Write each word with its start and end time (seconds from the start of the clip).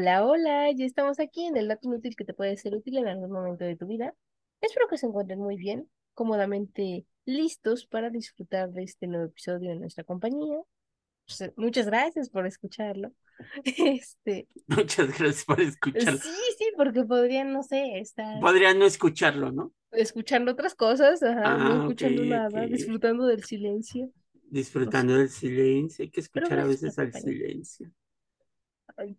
Hola, 0.00 0.24
hola, 0.24 0.72
ya 0.72 0.86
estamos 0.86 1.20
aquí 1.20 1.44
en 1.44 1.58
el 1.58 1.68
dato 1.68 1.86
inútil 1.86 2.16
que 2.16 2.24
te 2.24 2.32
puede 2.32 2.56
ser 2.56 2.74
útil 2.74 2.96
en 2.96 3.06
algún 3.06 3.30
momento 3.30 3.66
de 3.66 3.76
tu 3.76 3.86
vida. 3.86 4.14
Espero 4.62 4.88
que 4.88 4.96
se 4.96 5.04
encuentren 5.04 5.38
muy 5.38 5.56
bien, 5.56 5.90
cómodamente 6.14 7.04
listos 7.26 7.84
para 7.84 8.08
disfrutar 8.08 8.70
de 8.70 8.84
este 8.84 9.06
nuevo 9.06 9.26
episodio 9.26 9.70
en 9.70 9.80
nuestra 9.80 10.02
compañía. 10.02 10.56
Pues, 11.26 11.42
eh, 11.42 11.52
muchas 11.54 11.84
gracias 11.84 12.30
por 12.30 12.46
escucharlo. 12.46 13.12
Este, 13.76 14.48
Muchas 14.68 15.18
gracias 15.18 15.44
por 15.44 15.60
escucharlo. 15.60 16.18
sí, 16.18 16.30
sí, 16.56 16.64
porque 16.78 17.04
podrían, 17.04 17.52
no 17.52 17.62
sé, 17.62 17.98
estar 17.98 18.40
Podría 18.40 18.72
no 18.72 18.86
escucharlo, 18.86 19.52
¿no? 19.52 19.74
escuchando 19.92 20.52
otras 20.52 20.74
cosas, 20.74 21.22
ajá, 21.22 21.42
Ah, 21.44 21.58
no 21.58 21.74
ok, 21.74 21.90
escuchando 21.90 22.24
nada, 22.24 22.66
disfrutando 22.66 23.26
del 23.26 23.44
silencio. 23.44 24.10
Disfrutando 24.48 25.14
del 25.16 25.28
silencio. 25.28 26.04
Hay 26.04 26.10
que 26.10 26.20
escuchar 26.20 26.58
a 26.58 26.64
veces 26.64 26.98
al 26.98 27.12
silencio. 27.12 27.92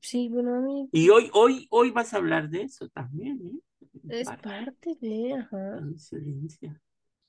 Sí, 0.02 0.30
bueno, 0.30 0.56
a 0.56 0.60
mí 0.62 0.92
Y 0.92 1.10
hoy, 1.10 1.30
hoy, 1.34 1.68
hoy 1.72 1.92
vas 1.92 2.14
a 2.14 2.18
hablar 2.18 2.50
de 2.50 2.64
eso 2.64 2.88
también, 2.90 3.40
¿eh? 3.46 3.60
es 4.10 4.32
Para 4.32 4.42
parte 4.42 4.96
de, 5.02 5.34
ajá. 5.34 5.88
silencio. 5.98 6.80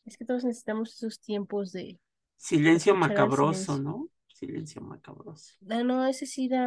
Es 0.04 0.16
que 0.16 0.24
todos 0.24 0.44
necesitamos 0.44 0.94
esos 0.94 1.18
tiempos 1.18 1.72
de 1.72 1.98
Silencio 2.36 2.94
macabroso, 2.94 3.78
silencio. 3.78 3.78
¿no? 3.78 4.10
Silencio 4.28 4.82
macabroso. 4.82 5.54
Ah, 5.70 5.82
no, 5.82 6.06
ese 6.06 6.26
sí 6.26 6.48
da 6.48 6.62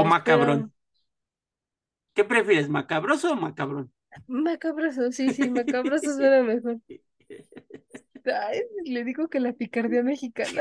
O 0.00 0.02
macabrón. 0.12 0.60
¿Qué 2.14 2.22
prefieres, 2.24 2.68
macabroso 2.68 3.26
o 3.32 3.36
macabrón? 3.44 3.86
Macabroso, 4.28 5.12
sí, 5.12 5.30
sí, 5.32 5.48
macabroso 5.50 6.14
suena 6.16 6.42
mejor. 6.42 6.80
Ay, 8.26 8.60
le 8.84 9.04
digo 9.04 9.28
que 9.28 9.40
la 9.40 9.52
picardía 9.52 10.02
mexicana. 10.04 10.60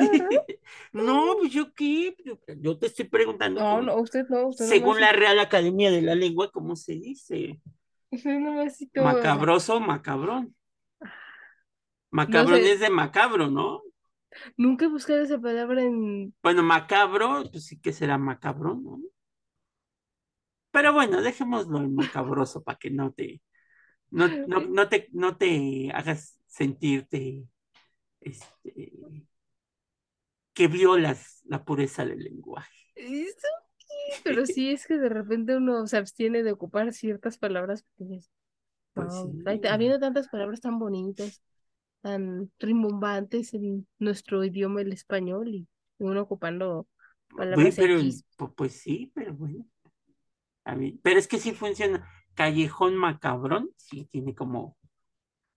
No, 0.94 1.36
pues 1.40 1.52
yo 1.52 1.74
qué, 1.74 2.16
yo, 2.58 2.78
te 2.78 2.88
estoy 2.88 3.06
preguntando 3.06 3.62
No, 3.62 3.70
cómo- 3.72 3.82
no, 3.84 3.96
usted 4.02 4.28
no, 4.30 4.48
usted 4.48 4.66
según 4.66 4.96
nomás, 4.96 5.02
la 5.02 5.12
Real 5.14 5.40
Academia 5.40 5.92
de 5.92 6.02
la 6.02 6.16
Lengua, 6.16 6.52
¿cómo 6.52 6.76
se 6.76 6.94
dice? 6.94 7.60
usted 8.12 8.70
citó- 8.72 9.04
Macabroso 9.04 9.76
o 9.78 9.80
macabrón. 9.80 10.56
Macabrón 12.12 12.60
sé. 12.60 12.74
es 12.74 12.80
de 12.80 12.90
macabro, 12.90 13.48
¿no? 13.50 13.84
Nunca 14.58 14.86
he 14.86 14.88
buscado 14.90 15.22
esa 15.22 15.40
palabra 15.40 15.84
en... 15.84 16.34
Bueno, 16.42 16.64
macabro, 16.64 17.44
pues 17.52 17.66
sí 17.66 17.80
que 17.80 17.92
será 17.94 18.18
macabrón, 18.18 18.84
¿no? 18.84 19.00
Pero 20.72 20.94
bueno, 20.94 21.22
dejémoslo 21.22 21.80
en 21.80 21.96
macabroso 21.96 22.64
para 22.64 22.78
que 22.78 22.92
no 22.92 23.12
te, 23.12 23.42
no, 24.12 24.28
no, 24.48 24.60
no 24.70 24.90
te, 24.90 25.10
no 25.14 25.38
te 25.38 25.92
hagas 25.94 26.39
sentirte 26.50 27.46
este, 28.22 28.94
que 30.54 30.68
violas 30.68 31.42
la 31.46 31.64
pureza 31.64 32.06
del 32.06 32.20
lenguaje. 32.20 32.76
Pero 34.24 34.46
sí, 34.46 34.72
es 34.72 34.86
que 34.88 34.98
de 34.98 35.10
repente 35.10 35.56
uno 35.56 35.88
se 35.88 35.98
abstiene 35.98 36.44
de 36.44 36.52
ocupar 36.52 36.94
ciertas 36.94 37.38
palabras 37.38 37.84
porque 37.84 38.14
dices, 38.16 38.32
Pues 38.94 39.08
"No, 39.08 39.24
sí. 39.32 39.44
hay- 39.46 39.62
habiendo 39.70 40.00
tantas 40.00 40.28
palabras 40.30 40.62
tan 40.62 40.80
bonitas, 40.80 41.42
tan 42.02 42.52
rimbombantes 42.60 43.54
en 43.54 43.88
nuestro 44.00 44.44
idioma, 44.44 44.82
el 44.82 44.94
español, 44.94 45.50
y 45.56 45.68
uno 46.00 46.22
ocupando 46.22 46.88
palabras 47.38 47.76
pero, 47.78 48.00
pu- 48.38 48.54
pues 48.56 48.74
sí, 48.82 49.12
pero 49.16 49.34
bueno. 49.34 49.66
A 50.66 50.76
mí- 50.76 51.00
pero 51.04 51.20
es 51.20 51.28
que 51.28 51.40
sí 51.40 51.54
funciona. 51.54 52.10
Callejón 52.36 52.96
macabrón, 52.98 53.70
sí 53.78 54.08
tiene 54.12 54.36
como, 54.36 54.78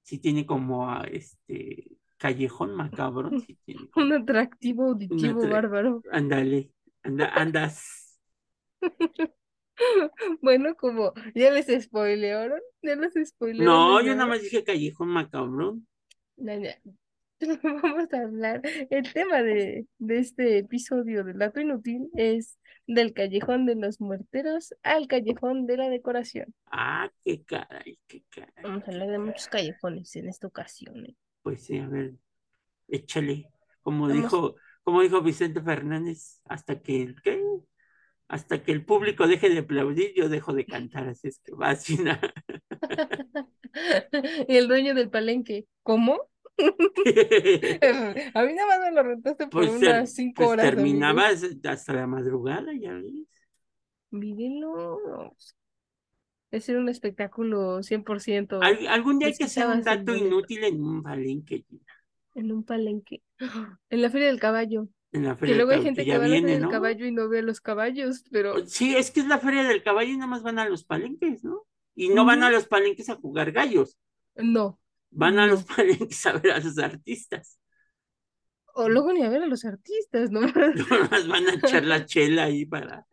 sí 0.02 0.18
tiene 0.18 0.46
como 0.46 0.90
a 0.90 1.04
este 1.04 1.98
callejón 2.18 2.74
macabrón, 2.74 3.38
sí 3.38 3.58
tiene 3.64 3.88
como, 3.90 4.06
Un 4.06 4.12
atractivo 4.12 4.84
auditivo 4.84 5.40
tra- 5.40 5.48
bárbaro. 5.48 6.04
ándale, 6.12 6.72
anda, 7.02 7.28
andas. 7.34 8.18
Bueno, 10.40 10.74
como 10.76 11.12
ya 11.34 11.50
les 11.50 11.66
spoilearon, 11.84 12.60
ya 12.82 12.96
les 12.96 13.14
spoilearon. 13.28 13.86
No, 13.86 14.00
yo 14.02 14.14
nada 14.14 14.26
más 14.26 14.42
dije 14.42 14.62
callejón 14.64 15.08
macabrón. 15.08 15.86
Vamos 17.82 18.12
a 18.12 18.20
hablar. 18.22 18.62
El 18.90 19.12
tema 19.12 19.42
de, 19.42 19.86
de 19.98 20.18
este 20.18 20.58
episodio 20.58 21.24
del 21.24 21.38
dato 21.38 21.60
inútil 21.60 22.08
es 22.16 22.58
del 22.86 23.12
callejón 23.12 23.66
de 23.66 23.74
los 23.74 24.00
muerteros 24.00 24.74
al 24.82 25.06
callejón 25.06 25.66
de 25.66 25.76
la 25.76 25.88
decoración. 25.88 26.54
Ah, 26.66 27.10
qué 27.24 27.42
caray, 27.44 27.98
qué 28.06 28.24
caray. 28.28 28.52
Vamos 28.62 28.86
a 28.86 28.90
hablar 28.90 29.08
de 29.08 29.18
muchos 29.18 29.48
callejones 29.48 30.14
en 30.16 30.28
esta 30.28 30.46
ocasión. 30.46 31.06
¿eh? 31.06 31.16
Pues 31.42 31.64
sí, 31.64 31.78
a 31.78 31.88
ver, 31.88 32.12
échale. 32.88 33.48
Como 33.82 34.06
Vamos. 34.06 34.22
dijo, 34.22 34.56
como 34.84 35.02
dijo 35.02 35.22
Vicente 35.22 35.60
Fernández, 35.60 36.40
hasta 36.44 36.80
que 36.80 37.02
el 37.02 37.22
¿qué? 37.22 37.42
Hasta 38.28 38.62
que 38.62 38.72
el 38.72 38.84
público 38.84 39.26
deje 39.26 39.50
de 39.50 39.58
aplaudir, 39.58 40.12
yo 40.14 40.28
dejo 40.28 40.54
de 40.54 40.64
cantar, 40.64 41.08
así 41.08 41.28
es 41.28 41.40
que 41.40 41.52
va 41.52 41.74
sin 41.76 42.06
Y 42.08 42.12
el 44.56 44.68
dueño 44.68 44.94
del 44.94 45.10
palenque, 45.10 45.66
¿cómo? 45.82 46.31
A 48.34 48.42
mí 48.44 48.52
nada 48.54 48.68
más 48.68 48.80
me 48.80 48.92
lo 48.92 49.02
rentaste 49.02 49.46
por 49.46 49.66
Pues, 49.66 49.70
unas 49.70 50.14
cinco 50.14 50.34
pues 50.44 50.48
horas. 50.48 50.66
terminabas 50.70 51.44
hasta 51.64 51.92
la 51.94 52.06
madrugada, 52.06 52.72
ya 52.74 52.92
ves. 52.94 53.12
Mírenlo. 54.12 55.34
Es 56.52 56.68
un 56.68 56.88
espectáculo 56.88 57.82
100% 57.82 58.60
Al- 58.62 58.86
algún 58.86 59.18
día 59.18 59.28
hay 59.28 59.34
que 59.34 59.44
hacer 59.44 59.66
un 59.66 59.82
dato 59.82 60.14
inútil 60.14 60.64
en 60.64 60.82
un 60.82 61.02
palenque, 61.02 61.64
en 62.34 62.52
un 62.52 62.64
palenque. 62.64 63.22
En 63.90 64.02
la 64.02 64.10
Feria 64.10 64.28
del 64.28 64.40
Caballo. 64.40 64.88
en 65.12 65.24
la 65.24 65.34
Que 65.34 65.38
feria 65.40 65.56
luego 65.56 65.72
hay 65.72 65.82
gente 65.82 66.04
que 66.04 66.18
va 66.18 66.24
a 66.24 66.28
la 66.28 66.40
Feria 66.40 66.58
del. 66.58 66.68
Caballo 66.68 67.06
y 67.06 67.12
no 67.12 67.28
ve 67.28 67.40
a 67.40 67.42
los 67.42 67.60
caballos, 67.60 68.24
pero 68.30 68.66
Sí, 68.66 68.96
es 68.96 69.10
que 69.10 69.20
es 69.20 69.26
la 69.26 69.38
feria 69.38 69.64
del 69.64 69.82
caballo 69.82 70.10
y 70.12 70.16
nada 70.16 70.26
más 70.30 70.42
van 70.42 70.58
a 70.58 70.68
los 70.68 70.84
palenques, 70.84 71.44
¿no? 71.44 71.66
Y 71.94 72.08
no 72.10 72.24
van 72.24 72.42
a 72.42 72.50
los 72.50 72.66
palenques 72.66 73.08
a 73.10 73.16
jugar 73.16 73.52
gallos, 73.52 73.98
no. 74.36 74.78
Van 75.12 75.38
a 75.38 75.46
los 75.46 75.64
palenques 75.64 76.26
a 76.26 76.32
ver 76.32 76.52
a 76.52 76.58
los 76.60 76.78
artistas. 76.78 77.58
O 78.74 78.88
luego 78.88 79.12
ni 79.12 79.22
a 79.22 79.28
ver 79.28 79.42
a 79.42 79.46
los 79.46 79.64
artistas, 79.64 80.30
¿no? 80.30 80.40
No 80.90 81.08
más 81.10 81.28
van 81.28 81.48
a 81.48 81.54
echar 81.54 81.84
la 81.84 82.06
chela 82.06 82.44
ahí 82.44 82.64
para. 82.66 83.06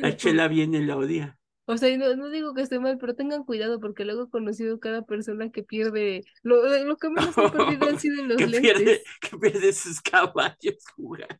La 0.00 0.16
chela 0.16 0.48
viene 0.48 0.80
la 0.80 0.96
odia. 0.96 1.38
O 1.66 1.76
sea, 1.76 1.96
no, 1.98 2.14
no 2.14 2.28
digo 2.30 2.54
que 2.54 2.62
esté 2.62 2.78
mal, 2.78 2.96
pero 2.98 3.14
tengan 3.16 3.44
cuidado 3.44 3.80
porque 3.80 4.04
luego 4.04 4.24
he 4.24 4.30
conocido 4.30 4.78
cada 4.78 5.02
persona 5.02 5.50
que 5.50 5.64
pierde. 5.64 6.24
Lo, 6.42 6.62
lo 6.84 6.96
que 6.96 7.10
menos 7.10 7.36
han 7.38 7.50
perdido 7.50 7.88
han 7.88 7.98
sido 7.98 8.24
los 8.24 8.36
que 8.36 8.46
pierde, 8.48 8.84
lentes. 8.84 9.02
que 9.20 9.36
pierde 9.36 9.72
sus 9.72 10.00
caballos 10.00 10.76
jugando. 10.94 11.36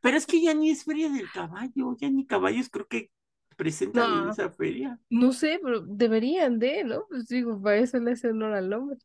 Pero 0.00 0.16
es 0.16 0.26
que 0.26 0.40
ya 0.40 0.54
ni 0.54 0.70
es 0.70 0.84
feria 0.84 1.08
del 1.10 1.30
caballo, 1.30 1.96
ya 2.00 2.10
ni 2.10 2.26
caballos 2.26 2.68
creo 2.70 2.86
que 2.86 3.10
presentan 3.56 4.22
en 4.24 4.28
esa 4.30 4.50
feria. 4.50 4.98
No 5.10 5.32
sé, 5.32 5.58
pero 5.62 5.80
deberían 5.80 6.58
de, 6.58 6.84
¿no? 6.84 7.06
Pues 7.08 7.26
digo, 7.28 7.60
para 7.60 7.76
eso 7.78 7.98
le 7.98 8.12
hace 8.12 8.28
honor 8.28 8.54
al 8.54 8.68
nombre. 8.68 8.98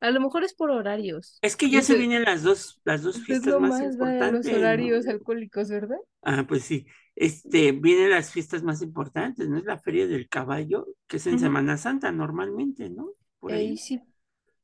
A 0.00 0.10
lo 0.10 0.20
mejor 0.20 0.44
es 0.44 0.54
por 0.54 0.70
horarios. 0.70 1.38
Es 1.42 1.56
que 1.56 1.70
ya 1.70 1.82
se 1.82 1.96
vienen 1.96 2.22
las 2.22 2.42
dos, 2.42 2.80
las 2.84 3.02
dos 3.02 3.16
Usted 3.16 3.24
fiestas 3.26 3.60
más 3.60 3.72
va 3.72 3.78
a 3.78 3.82
los 3.82 3.92
importantes. 3.94 4.52
¿no? 4.52 4.58
horarios 4.58 5.06
alcohólicos, 5.08 5.68
¿verdad? 5.70 5.98
Ah, 6.22 6.44
pues 6.48 6.64
sí. 6.64 6.86
Este, 7.16 7.72
vienen 7.72 8.10
las 8.10 8.30
fiestas 8.32 8.62
más 8.62 8.80
importantes, 8.82 9.48
¿no? 9.48 9.58
Es 9.58 9.64
la 9.64 9.78
feria 9.78 10.06
del 10.06 10.28
caballo, 10.28 10.86
que 11.08 11.16
es 11.16 11.26
en. 11.26 11.38
Semana 11.40 11.76
Santa 11.76 12.12
normalmente, 12.12 12.90
¿no? 12.90 13.10
Por 13.40 13.52
ahí. 13.52 13.76
sí, 13.76 14.00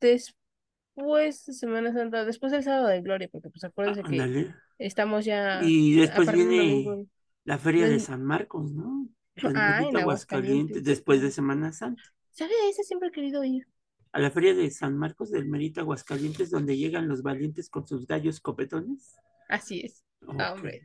después 0.01 1.47
de 1.47 1.53
Semana 1.53 1.93
Santa, 1.93 2.25
después 2.25 2.53
del 2.53 2.63
sábado 2.63 2.89
de 2.89 3.01
Gloria, 3.03 3.29
porque 3.31 3.51
pues 3.51 3.65
acuérdense 3.65 4.03
que 4.03 4.21
Ándale. 4.21 4.55
estamos 4.79 5.25
ya 5.25 5.61
Y 5.65 5.95
después 5.97 6.31
viene. 6.33 7.07
La 7.45 7.59
feria 7.59 7.89
de 7.89 8.01
San 8.01 8.25
Marcos, 8.25 8.73
¿no? 8.73 9.09
En 9.37 9.57
Ah, 9.57 9.83
en 9.83 9.97
Aguascalientes, 9.97 10.85
después 10.85 11.21
de 11.21 11.31
Semana 11.31 11.73
Santa. 11.73 12.03
¿Sabe? 12.31 12.53
A 12.53 12.83
siempre 12.83 13.09
he 13.09 13.13
querido 13.13 13.45
ir. 13.45 13.67
A 14.13 14.21
la 14.21 14.31
feria 14.31 14.55
de 14.55 14.71
San 14.71 14.97
Marcos 14.97 15.31
del 15.31 15.47
Mérida, 15.47 15.83
Aguascalientes, 15.83 16.51
donde 16.51 16.77
llegan 16.77 17.09
los 17.09 17.23
valientes 17.23 17.69
con 17.69 17.87
sus 17.87 18.07
gallos 18.07 18.41
copetones. 18.41 19.15
Así 19.49 19.81
es. 19.81 20.05
Ah, 20.39 20.53
hombre. 20.53 20.83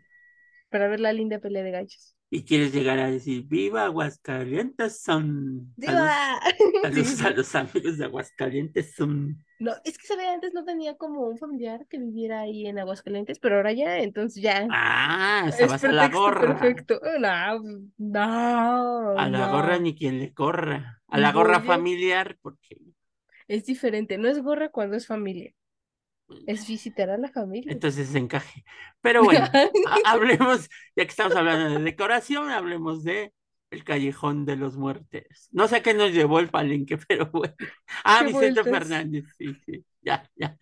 Para 0.70 0.88
ver 0.88 1.00
la 1.00 1.14
linda 1.14 1.40
pelea 1.40 1.64
de 1.64 1.72
gallos. 1.72 2.16
Y 2.32 2.44
quieres 2.46 2.74
llegar 2.74 3.00
a 3.00 3.10
decir, 3.12 3.46
¡Viva 3.48 3.86
Aguascalientes! 3.86 5.02
Son. 5.02 5.76
¡Viva! 5.76 6.40
saludos 6.82 7.22
Sí, 7.22 7.26
a 7.26 7.32
los 7.32 7.56
amigos 7.56 7.98
de 7.98 8.06
Aguascalientes. 8.06 8.94
Son. 8.96 9.44
No, 9.60 9.74
es 9.84 9.98
que 9.98 10.08
sabe, 10.08 10.26
antes 10.28 10.54
no 10.54 10.64
tenía 10.64 10.96
como 10.98 11.28
un 11.28 11.38
familiar 11.38 11.86
que 11.88 11.98
viviera 12.00 12.42
ahí 12.42 12.66
en 12.68 12.80
Aguascalientes, 12.80 13.40
pero 13.40 13.58
ahora 13.58 13.74
ya, 13.74 13.98
entonces 14.00 14.42
ya. 14.42 14.68
Ah, 14.70 15.52
Es 15.58 15.68
vas 15.68 15.84
a 15.84 15.92
la 15.92 16.08
gorra. 16.08 16.60
perfecto. 16.60 17.00
No, 17.20 17.60
no, 17.98 19.20
A 19.24 19.30
la 19.30 19.42
no. 19.42 19.52
gorra 19.52 19.78
ni 19.78 19.94
quien 19.96 20.18
le 20.20 20.34
corra. 20.34 21.04
A 21.08 21.18
la 21.20 21.32
gorra 21.32 21.62
familiar, 21.62 22.38
porque 22.42 22.78
Es 23.50 23.66
diferente, 23.66 24.18
no 24.18 24.30
es 24.30 24.42
gorra 24.42 24.70
cuando 24.70 24.96
es 24.96 25.06
familia. 25.06 25.54
Es 26.46 26.68
visitar 26.68 27.10
a 27.10 27.18
la 27.18 27.30
familia. 27.30 27.72
entonces 27.74 28.14
encaje. 28.16 28.64
Pero 29.02 29.24
bueno, 29.24 29.46
ha- 29.86 30.12
hablemos, 30.12 30.70
ya 30.96 31.04
que 31.06 31.10
estamos 31.10 31.36
hablando 31.36 31.78
de 31.78 31.84
decoración, 31.84 32.50
hablemos 32.50 33.04
de 33.04 33.34
el 33.72 33.84
callejón 33.84 34.46
de 34.46 34.56
los 34.56 34.78
muerteros. 34.78 35.48
No 35.52 35.68
sé 35.68 35.78
a 35.78 35.84
qué 35.84 35.94
nos 35.94 36.12
llevó 36.12 36.40
el 36.40 36.50
palenque, 36.50 36.98
pero 37.08 37.28
bueno. 37.32 37.56
Ah, 38.04 38.24
Vicente 38.24 38.62
vueltas. 38.62 38.66
Fernández, 38.66 39.26
sí, 39.38 39.56
sí, 39.66 39.86
ya, 40.02 40.30
ya. 40.36 40.58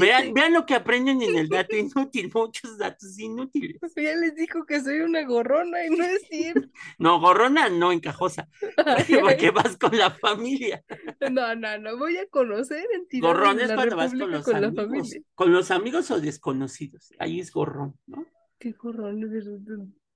Vean, 0.00 0.32
vean 0.32 0.52
lo 0.52 0.64
que 0.64 0.74
aprenden 0.74 1.22
en 1.22 1.36
el 1.36 1.48
dato 1.48 1.76
inútil, 1.76 2.30
muchos 2.34 2.78
datos 2.78 3.18
inútiles. 3.18 3.78
ya 3.96 4.14
les 4.16 4.34
dijo 4.34 4.64
que 4.64 4.80
soy 4.80 5.00
una 5.00 5.24
gorrona 5.24 5.84
y 5.84 5.90
no 5.90 6.04
es 6.04 6.22
cierto. 6.28 6.68
No, 6.98 7.20
gorrona, 7.20 7.68
no 7.68 7.92
encajosa, 7.92 8.48
Ay, 8.84 9.04
porque 9.20 9.46
ay. 9.46 9.52
vas 9.52 9.76
con 9.76 9.96
la 9.96 10.10
familia. 10.10 10.82
No, 11.30 11.54
no, 11.54 11.78
no, 11.78 11.98
voy 11.98 12.16
a 12.16 12.26
conocer 12.28 12.86
entidades 12.94 13.36
Gorrón 13.36 13.56
de 13.56 13.64
es 13.64 13.72
cuando 13.72 13.96
vas 13.96 14.14
con 14.14 14.30
los 14.30 14.44
con 14.44 14.60
la 14.60 14.68
amigos, 14.68 14.86
familia. 14.86 15.20
con 15.34 15.52
los 15.52 15.70
amigos 15.70 16.10
o 16.10 16.20
desconocidos. 16.20 17.12
Ahí 17.18 17.40
es 17.40 17.52
gorrón, 17.52 17.98
¿no? 18.06 18.26
Qué 18.58 18.72
gorrón. 18.72 19.20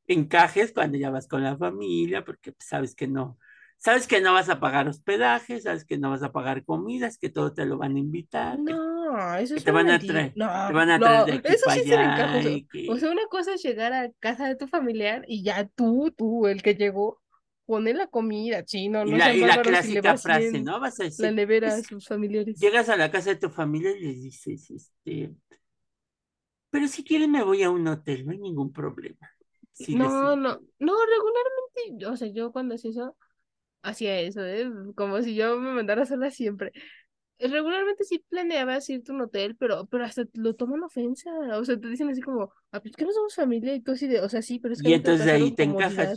Encajes 0.07 0.73
cuando 0.73 0.99
ya 0.99 1.11
vas 1.11 1.29
con 1.29 1.43
la 1.45 1.57
familia, 1.57 2.25
porque 2.25 2.53
pues, 2.53 2.67
sabes 2.67 2.95
que 2.95 3.07
no, 3.07 3.39
sabes 3.77 4.07
que 4.07 4.21
no 4.21 4.33
vas 4.33 4.49
a 4.49 4.59
pagar 4.59 4.89
hospedaje, 4.89 5.61
sabes 5.61 5.85
que 5.85 5.99
no 5.99 6.11
vas 6.11 6.23
a 6.23 6.33
pagar 6.33 6.65
comidas, 6.65 7.19
que 7.19 7.29
todo 7.31 7.53
te 7.53 7.65
lo 7.67 7.79
van 7.79 7.97
a 7.97 7.99
invitar, 8.01 8.59
No, 9.21 9.35
eso 9.37 9.55
es 9.57 9.65
te 9.65 9.71
van 9.73 9.91
a 9.91 10.05
traer, 10.07 10.37
No, 10.37 10.47
te 10.67 10.73
van 10.73 10.91
a 10.91 11.01
no, 11.01 11.03
traer 11.03 11.25
de 11.27 11.33
aquí 11.35 11.55
eso 11.55 11.65
para 11.65 11.75
sí 11.75 11.81
allá 11.81 12.43
y 12.45 12.67
que- 12.67 12.89
O 12.93 12.97
sea, 12.99 13.11
una 13.11 13.27
cosa 13.27 13.55
es 13.55 13.63
llegar 13.63 13.93
a 13.93 14.11
casa 14.21 14.49
de 14.49 14.57
tu 14.57 14.67
familiar 14.69 15.25
y 15.29 15.43
ya 15.45 15.67
tú, 15.69 16.13
tú, 16.17 16.47
el 16.47 16.63
que 16.63 16.75
llegó, 16.75 17.21
pone 17.67 17.95
la 17.95 18.07
comida. 18.09 18.65
Sí, 18.67 18.89
no, 18.89 19.05
y 19.05 19.13
no 19.13 19.19
la, 19.19 19.33
y 19.35 19.45
la 19.45 19.63
clásica 19.63 20.15
frase, 20.17 20.61
¿no? 20.61 20.81
Vas 20.81 21.01
a 21.01 21.05
la 21.17 21.31
decir, 21.31 21.33
nevera 21.33 21.77
a 21.77 21.83
es- 21.83 21.85
sus 21.85 22.09
familiares. 22.09 22.69
llegas 22.71 22.89
a 22.89 22.97
la 22.97 23.11
casa 23.11 23.31
de 23.31 23.37
tu 23.37 23.51
familia 23.51 23.93
y 23.97 24.01
les 24.03 24.23
dices, 24.23 24.71
este, 24.71 25.35
pero 26.71 26.89
si 26.89 27.05
quieren 27.05 27.31
me 27.33 27.43
voy 27.43 27.63
a 27.63 27.71
un 27.71 27.87
hotel, 27.89 28.25
no 28.27 28.33
hay 28.33 28.39
ningún 28.39 28.73
problema. 28.73 29.31
Sí, 29.73 29.99
No, 29.99 30.37
no, 30.37 30.61
no, 30.79 30.95
regularmente, 31.07 32.07
o 32.07 32.17
sea, 32.17 32.29
yo 32.29 32.53
cuando 32.53 32.75
hacía 32.77 32.91
eso, 32.91 33.17
hacía 33.83 34.21
eso, 34.21 34.45
¿eh? 34.45 34.71
Como 34.97 35.23
si 35.23 35.35
yo 35.37 35.59
me 35.59 35.73
mandara 35.75 36.07
sola 36.07 36.31
siempre. 36.31 36.73
Regularmente 37.41 38.05
sí 38.05 38.23
planeabas 38.29 38.89
irte 38.91 39.13
a 39.13 39.15
un 39.15 39.23
hotel, 39.23 39.57
pero, 39.57 39.87
pero 39.87 40.05
hasta 40.05 40.25
lo 40.35 40.55
toman 40.55 40.83
ofensa, 40.83 41.31
o 41.59 41.65
sea, 41.65 41.79
te 41.79 41.89
dicen 41.89 42.09
así 42.11 42.21
como, 42.21 42.53
ah, 42.71 42.81
pues 42.81 42.95
que 42.95 43.05
no 43.05 43.13
somos 43.13 43.35
familia 43.35 43.75
y 43.75 43.81
tú 43.81 43.93
así 43.93 44.07
de, 44.07 44.21
o 44.21 44.29
sea, 44.29 44.43
sí, 44.43 44.59
pero 44.59 44.75
es 44.75 44.83
que 44.83 44.89
Y 44.89 44.93
no 44.93 44.97
entonces 44.97 45.27
ahí 45.27 45.51
te 45.53 45.63
encajas. 45.63 46.15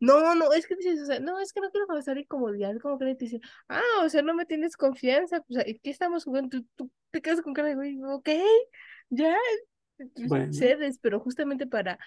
No, 0.00 0.34
no, 0.34 0.52
es 0.52 0.66
que 0.66 0.76
dices, 0.76 1.00
o 1.02 1.06
sea, 1.06 1.18
no, 1.20 1.40
es 1.40 1.52
que 1.52 1.60
no 1.60 1.70
quiero 1.70 1.86
causar 1.86 2.18
incomodidad, 2.18 2.76
como 2.80 2.98
que 2.98 3.14
te 3.14 3.24
dicen, 3.24 3.40
ah, 3.68 3.82
o 4.04 4.08
sea, 4.08 4.22
no 4.22 4.34
me 4.34 4.46
tienes 4.46 4.76
confianza, 4.76 5.40
pues, 5.42 5.64
¿qué 5.82 5.90
estamos 5.90 6.24
jugando? 6.24 6.50
Tú, 6.50 6.66
tú 6.76 6.90
te 7.10 7.20
quedas 7.20 7.40
con 7.40 7.52
cara 7.52 7.68
de, 7.68 7.74
güey, 7.74 7.98
ok, 8.04 8.28
ya, 9.10 9.36
pues, 9.96 10.28
Bueno. 10.28 10.52
cedes, 10.52 10.98
pero 10.98 11.18
justamente 11.20 11.66
para 11.66 11.98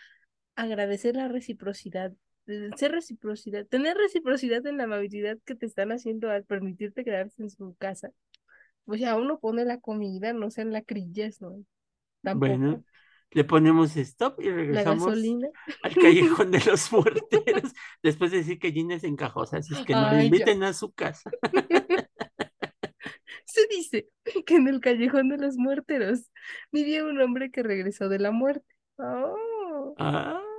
agradecer 0.56 1.16
la 1.16 1.28
reciprocidad, 1.28 2.14
eh, 2.48 2.70
ser 2.78 2.92
reciprocidad, 2.92 3.66
tener 3.66 3.98
reciprocidad 3.98 4.66
en 4.68 4.78
la 4.78 4.86
amabilidad 4.86 5.38
que 5.46 5.56
te 5.56 5.66
están 5.66 5.92
haciendo 5.92 6.30
al 6.30 6.46
permitirte 6.46 7.04
quedarse 7.04 7.42
en 7.42 7.50
su 7.50 7.76
casa, 7.76 8.12
pues 8.86 9.00
ya 9.02 9.16
uno 9.16 9.40
pone 9.40 9.66
la 9.66 9.80
comida, 9.80 10.34
no 10.34 10.50
sean 10.52 10.72
lacrillas, 10.72 11.42
¿no? 11.42 11.64
Tampoco. 12.22 12.48
Bueno, 12.48 12.84
le 13.32 13.44
ponemos 13.44 13.96
stop 13.96 14.40
y 14.42 14.50
La 14.50 14.56
regresamos 14.56 15.08
al 15.84 15.96
callejón 15.96 16.52
de 16.52 16.60
los 16.66 16.92
muerteros, 16.92 17.74
después 18.04 18.32
de 18.32 18.38
decir 18.38 18.60
que 18.60 18.72
Gina 18.72 18.96
es 18.96 19.04
encajosa, 19.04 19.58
así 19.58 19.74
es 19.74 19.82
que 19.86 19.94
no 19.94 20.10
le 20.12 20.18
Ay, 20.18 20.18
ya. 20.20 20.24
inviten 20.26 20.64
a 20.64 20.74
su 20.74 20.92
casa. 20.92 21.30
Se 23.46 23.68
dice 23.68 24.10
que 24.46 24.56
en 24.56 24.68
el 24.68 24.80
callejón 24.80 25.30
de 25.30 25.38
los 25.38 25.58
muerteros 25.58 26.30
vivía 26.72 27.04
un 27.06 27.20
hombre 27.22 27.52
que 27.52 27.64
regresó 27.64 28.10
de 28.10 28.20
la 28.20 28.32
muerte. 28.32 28.66
Oh. 28.98 29.96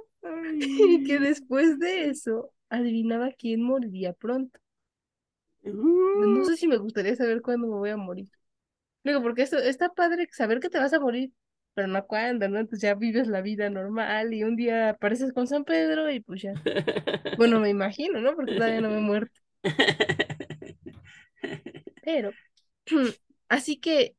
Y 0.54 1.04
que 1.04 1.18
después 1.18 1.78
de 1.78 2.08
eso 2.08 2.52
adivinaba 2.70 3.32
quién 3.32 3.62
moriría 3.62 4.12
pronto. 4.12 4.60
Uh, 5.64 5.72
No 6.26 6.44
sé 6.44 6.56
si 6.56 6.66
me 6.68 6.76
gustaría 6.78 7.16
saber 7.16 7.42
cuándo 7.42 7.66
me 7.68 7.74
voy 7.76 7.90
a 7.90 7.96
morir. 7.96 8.28
Digo, 9.04 9.22
porque 9.22 9.42
esto 9.42 9.58
está 9.58 9.90
padre 9.90 10.28
saber 10.32 10.60
que 10.60 10.70
te 10.70 10.78
vas 10.78 10.92
a 10.94 11.00
morir, 11.00 11.32
pero 11.74 11.88
no 11.88 12.06
cuándo, 12.06 12.48
¿no? 12.48 12.58
Entonces 12.60 12.82
ya 12.82 12.94
vives 12.96 13.28
la 13.28 13.42
vida 13.42 13.70
normal 13.70 14.34
y 14.34 14.44
un 14.44 14.56
día 14.56 14.90
apareces 14.90 15.32
con 15.32 15.46
San 15.48 15.64
Pedro 15.64 16.10
y 16.10 16.20
pues 16.20 16.42
ya. 16.42 16.58
Bueno, 17.36 17.60
me 17.60 17.70
imagino, 17.70 18.20
¿no? 18.20 18.36
Porque 18.36 18.54
todavía 18.54 18.80
no 18.82 18.90
me 18.90 18.98
he 18.98 19.00
muerto. 19.00 19.40
Pero, 22.00 22.36
así 23.48 23.78
que 23.80 24.16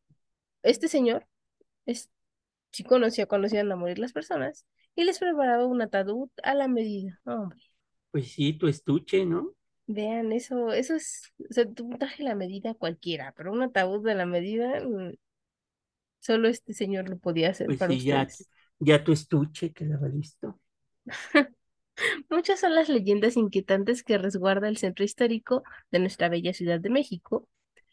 este 0.63 0.87
señor 0.87 1.27
es, 1.85 2.11
sí 2.71 2.83
conocía, 2.85 3.27
conocían 3.27 3.71
a 3.71 3.75
morir 3.77 3.99
las 3.99 4.13
personas 4.13 4.65
y 4.95 5.05
les 5.05 5.19
preparaba 5.19 5.65
un 5.67 5.81
ataúd 5.83 6.29
a 6.43 6.55
la 6.55 6.67
medida. 6.67 7.21
Hombre, 7.25 7.59
Pues 8.11 8.31
sí, 8.31 8.53
tu 8.53 8.67
estuche, 8.67 9.25
¿no? 9.25 9.55
Vean, 9.87 10.31
eso, 10.31 10.71
eso 10.73 10.95
es, 10.95 11.33
o 11.49 11.53
sea, 11.53 11.65
un 11.81 11.97
traje 11.99 12.23
la 12.23 12.35
medida 12.35 12.73
cualquiera, 12.75 13.33
pero 13.37 13.51
un 13.51 13.61
ataúd 13.63 14.03
de 14.05 14.15
la 14.15 14.25
medida, 14.25 14.81
mm, 14.85 15.13
solo 16.19 16.47
este 16.47 16.73
señor 16.73 17.07
lo 17.09 17.17
podía 17.19 17.49
hacer 17.51 17.71
Pues 17.71 17.77
para 17.77 17.93
sí, 17.93 18.03
ya, 18.03 18.27
ustedes. 18.27 18.49
ya 18.79 19.03
tu 19.03 19.11
estuche 19.11 19.73
quedaba 19.73 20.07
listo. 20.07 20.59
Muchas 22.29 22.59
son 22.59 22.75
las 22.75 22.89
leyendas 22.89 23.37
inquietantes 23.37 24.03
que 24.03 24.17
resguarda 24.17 24.67
el 24.69 24.77
centro 24.77 25.05
histórico 25.05 25.63
de 25.91 25.99
nuestra 25.99 26.29
bella 26.29 26.53
Ciudad 26.53 26.79
de 26.79 26.89
México, 26.89 27.47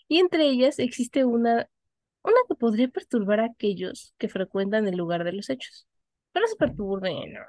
y 0.09 0.19
entre 0.21 0.47
ellas 0.49 0.79
existe 0.79 1.25
una, 1.25 1.69
una 2.25 2.37
que 2.49 2.57
podría 2.57 2.89
perturbar 2.89 3.41
a 3.41 3.47
aquellos 3.47 4.15
que 4.19 4.29
frecuentan 4.31 4.89
el 4.89 4.97
lugar 4.97 5.25
de 5.25 5.33
los 5.35 5.51
hechos. 5.51 5.89
Pero 6.33 6.45
no 6.47 6.49
se 6.51 6.57
perturben, 6.57 7.35
no, 7.35 7.41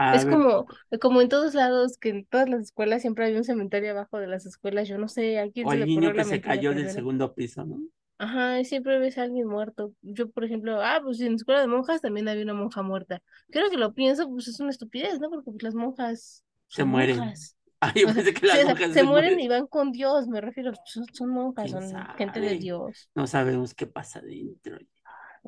A 0.00 0.14
es 0.14 0.24
ver, 0.24 0.34
como, 0.34 0.66
como 1.00 1.20
en 1.20 1.28
todos 1.28 1.54
lados, 1.54 1.98
que 1.98 2.10
en 2.10 2.24
todas 2.26 2.48
las 2.48 2.60
escuelas 2.62 3.02
siempre 3.02 3.26
hay 3.26 3.36
un 3.36 3.42
cementerio 3.44 3.90
abajo 3.90 4.18
de 4.18 4.28
las 4.28 4.46
escuelas, 4.46 4.86
yo 4.88 4.96
no 4.96 5.08
sé 5.08 5.40
a 5.40 5.50
quién 5.50 5.66
o 5.66 5.70
se 5.70 5.74
el 5.74 5.80
le 5.80 5.86
niño 5.86 6.12
que 6.12 6.22
se 6.24 6.40
cayó 6.40 6.72
del 6.72 6.88
segundo 6.90 7.34
piso, 7.34 7.64
¿no? 7.64 7.80
Ajá, 8.18 8.62
siempre 8.64 8.98
ves 8.98 9.18
a 9.18 9.22
alguien 9.24 9.46
muerto. 9.48 9.92
Yo, 10.02 10.30
por 10.30 10.44
ejemplo, 10.44 10.80
ah, 10.82 11.00
pues 11.02 11.20
en 11.20 11.30
la 11.30 11.36
escuela 11.36 11.60
de 11.60 11.66
monjas 11.68 12.00
también 12.00 12.28
había 12.28 12.42
una 12.44 12.54
monja 12.54 12.82
muerta. 12.82 13.22
Creo 13.50 13.70
que 13.70 13.76
lo 13.76 13.94
pienso, 13.94 14.28
pues 14.28 14.48
es 14.48 14.58
una 14.60 14.70
estupidez, 14.70 15.20
¿no? 15.20 15.30
Porque 15.30 15.50
pues, 15.50 15.62
las 15.62 15.74
monjas 15.74 16.44
Se 16.68 16.84
mueren. 16.84 17.18
monjas. 17.18 17.54
Ah, 17.80 17.92
yo 17.94 18.08
sea, 18.08 18.14
pensé 18.14 18.34
que 18.34 18.44
las 18.46 18.58
o 18.58 18.62
sea, 18.62 18.64
monjas 18.64 18.92
se 18.92 18.92
se 18.92 19.04
mueren 19.04 19.04
mueren. 19.04 19.38
y 19.38 19.46
van 19.48 19.68
con 19.68 19.92
Dios, 19.92 20.26
me 20.26 20.40
refiero, 20.40 20.72
son, 20.84 21.04
son 21.12 21.30
monjas, 21.30 21.70
¿Quién 21.70 21.82
son 21.90 22.06
gente 22.16 22.40
de 22.40 22.54
sabe? 22.54 22.58
Dios. 22.58 23.08
No 23.14 23.26
sabemos 23.28 23.74
qué 23.74 23.86
pasa 23.86 24.20
dentro. 24.20 24.78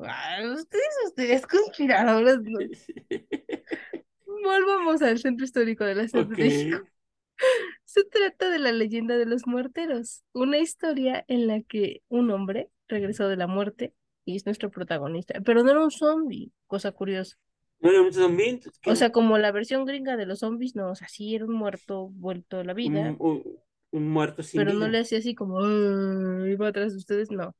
Ah, 0.03 0.39
ustedes, 0.55 0.87
ustedes 1.07 1.45
conspiradores, 1.47 2.39
¿no? 2.43 2.59
Volvamos 4.43 5.01
al 5.01 5.19
centro 5.19 5.45
histórico 5.45 5.83
de 5.85 5.95
la 5.95 6.07
Ciudad 6.07 6.25
de. 6.25 6.35
México. 6.37 6.87
Se 7.85 8.03
trata 8.05 8.49
de 8.49 8.59
la 8.59 8.71
leyenda 8.71 9.17
de 9.17 9.25
los 9.25 9.47
muerteros, 9.47 10.23
una 10.33 10.59
historia 10.59 11.25
en 11.27 11.47
la 11.47 11.61
que 11.61 12.01
un 12.07 12.31
hombre 12.31 12.69
regresó 12.87 13.27
de 13.27 13.35
la 13.37 13.47
muerte 13.47 13.93
y 14.25 14.35
es 14.35 14.45
nuestro 14.45 14.69
protagonista, 14.69 15.41
pero 15.41 15.63
no 15.63 15.71
era 15.71 15.83
un 15.83 15.91
zombie, 15.91 16.51
cosa 16.67 16.91
curiosa. 16.91 17.37
No 17.79 17.89
era 17.89 18.01
un 18.01 18.13
zombie. 18.13 18.61
O 18.85 18.95
sea, 18.95 19.11
como 19.11 19.37
la 19.39 19.51
versión 19.51 19.85
gringa 19.85 20.15
de 20.17 20.25
los 20.27 20.39
zombies, 20.39 20.75
no, 20.75 20.91
o 20.91 20.95
sea, 20.95 21.07
sí 21.07 21.35
era 21.35 21.45
un 21.45 21.53
muerto 21.53 22.09
vuelto 22.09 22.59
a 22.59 22.63
la 22.63 22.73
vida, 22.73 23.15
un, 23.17 23.17
un- 23.19 23.57
un 23.93 24.07
muerto 24.09 24.43
sin 24.43 24.59
pero 24.63 24.73
no 24.73 24.87
le 24.87 24.99
hacía 24.99 25.17
así 25.17 25.35
como, 25.35 25.59
iba 26.45 26.67
atrás 26.67 26.93
de 26.93 26.97
ustedes, 26.99 27.31
no. 27.31 27.55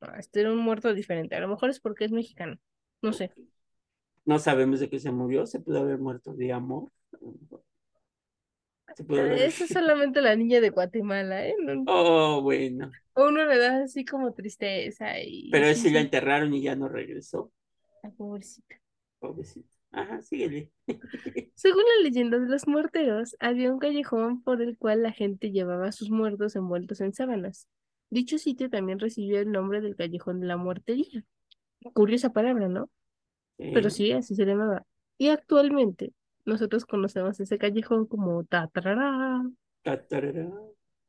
No, 0.00 0.14
este 0.16 0.40
era 0.40 0.52
un 0.52 0.58
muerto 0.58 0.92
diferente. 0.94 1.36
A 1.36 1.40
lo 1.40 1.48
mejor 1.48 1.70
es 1.70 1.80
porque 1.80 2.04
es 2.04 2.12
mexicano, 2.12 2.56
no 3.02 3.12
sé. 3.12 3.32
No 4.28 4.38
sabemos 4.38 4.78
de 4.80 4.90
qué 4.90 5.00
se 5.00 5.10
murió, 5.10 5.46
se 5.46 5.58
pudo 5.58 5.78
haber 5.80 5.98
muerto 5.98 6.34
de 6.34 6.52
amor. 6.52 6.90
Se 8.94 9.02
pudo 9.04 9.20
haber... 9.20 9.38
Eso 9.38 9.64
es 9.64 9.70
solamente 9.70 10.20
la 10.20 10.36
niña 10.36 10.60
de 10.60 10.68
Guatemala, 10.70 11.46
¿eh? 11.46 11.54
No- 11.58 11.84
Oh, 11.86 12.42
bueno. 12.42 12.90
uno 13.16 13.46
le 13.46 13.56
da 13.58 13.84
así 13.84 14.04
como 14.04 14.34
tristeza 14.34 15.18
y 15.20 15.50
Pero 15.50 15.74
sí, 15.74 15.90
la 15.90 16.00
enterraron 16.00 16.52
y 16.52 16.62
ya 16.62 16.76
no 16.76 16.88
regresó. 16.88 17.50
la 18.02 18.10
pobrecita. 18.10 18.76
Pobrecito. 19.18 19.74
Ajá, 19.92 20.20
síguele. 20.20 20.70
Según 21.54 21.82
la 21.96 22.04
leyenda 22.04 22.38
de 22.38 22.48
los 22.48 22.68
muerteros, 22.68 23.34
había 23.40 23.72
un 23.72 23.78
callejón 23.78 24.42
por 24.42 24.60
el 24.60 24.76
cual 24.76 25.02
la 25.02 25.12
gente 25.12 25.50
llevaba 25.50 25.88
a 25.88 25.92
sus 25.92 26.10
muertos 26.10 26.54
envueltos 26.54 27.00
en 27.00 27.14
sábanas. 27.14 27.66
Dicho 28.10 28.36
sitio 28.38 28.68
también 28.68 28.98
recibió 28.98 29.40
el 29.40 29.50
nombre 29.50 29.80
del 29.80 29.96
callejón 29.96 30.40
de 30.40 30.46
la 30.48 30.58
muertería. 30.58 31.24
Curiosa 31.94 32.32
palabra, 32.32 32.68
¿no? 32.68 32.90
Pero 33.72 33.90
Eh, 33.90 33.90
sí, 33.90 34.12
así 34.12 34.34
se 34.34 34.44
llamaba. 34.46 34.84
Y 35.18 35.28
actualmente 35.30 36.12
nosotros 36.44 36.86
conocemos 36.86 37.40
ese 37.40 37.58
callejón 37.58 38.06
como 38.06 38.44
tatarará, 38.44 39.42
tatarara. 39.84 40.46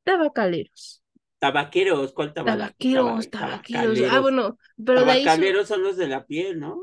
tabacaleros. 0.03 1.01
Tabaqueros, 1.39 2.13
¿cuál? 2.13 2.33
Tabaqueros, 2.33 3.29
taba- 3.29 3.29
tabaqueros. 3.29 4.01
Ah, 4.07 4.19
bueno, 4.21 4.57
pero 4.85 5.03
de 5.03 5.11
ahí 5.11 5.29
Tabacaleros 5.29 5.67
son 5.69 5.83
los 5.83 5.97
de 5.97 6.07
la 6.07 6.25
piel, 6.27 6.59
¿no? 6.59 6.81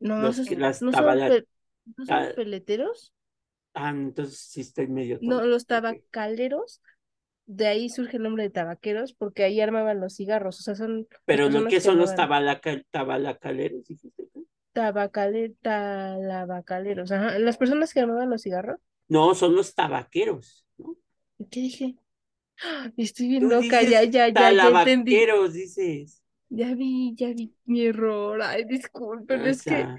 No, 0.00 0.32
Los 0.36 0.38
las 0.50 0.80
no 0.80 0.92
son, 0.92 1.16
tabala- 1.16 1.24
pe- 1.24 1.46
¿no 1.96 2.06
son 2.06 2.30
peleteros. 2.34 3.12
Ah, 3.74 3.90
entonces 3.90 4.38
sí 4.38 4.60
estoy 4.62 4.86
medio 4.88 5.18
No, 5.20 5.42
los 5.44 5.66
tabacaleros, 5.66 6.80
de 7.46 7.66
ahí 7.66 7.88
surge 7.88 8.16
el 8.16 8.22
nombre 8.24 8.44
de 8.44 8.50
tabaqueros, 8.50 9.12
porque 9.14 9.44
ahí 9.44 9.60
armaban 9.60 10.00
los 10.00 10.14
cigarros, 10.16 10.60
o 10.60 10.62
sea, 10.62 10.74
son 10.74 11.06
Pero 11.24 11.48
¿qué 11.50 11.66
que 11.66 11.80
son 11.80 11.98
los 11.98 12.14
tabalaca- 12.14 12.82
tabalacaleros? 12.90 13.86
dijiste 13.86 14.24
tabacale, 14.72 15.50
talabacaleros, 15.62 17.10
ajá, 17.12 17.38
las 17.38 17.56
personas 17.58 17.92
que 17.92 18.00
armaban 18.00 18.30
los 18.30 18.42
cigarros. 18.42 18.78
No, 19.08 19.34
son 19.34 19.54
los 19.54 19.74
tabaqueros, 19.74 20.66
¿no? 20.78 20.96
¿Qué 21.50 21.60
dije? 21.60 21.96
Estoy 22.96 23.28
bien 23.28 23.48
loca, 23.48 23.82
ya, 23.82 24.04
dices 24.04 24.10
ya, 24.10 24.28
ya, 24.28 24.52
ya 24.52 24.70
entendí. 24.70 25.30
dices. 25.52 26.22
Ya 26.50 26.74
vi, 26.74 27.14
ya 27.16 27.28
vi 27.34 27.54
mi 27.64 27.86
error. 27.86 28.42
Ay, 28.42 28.64
disculpen, 28.64 29.46
es 29.46 29.62
que, 29.64 29.90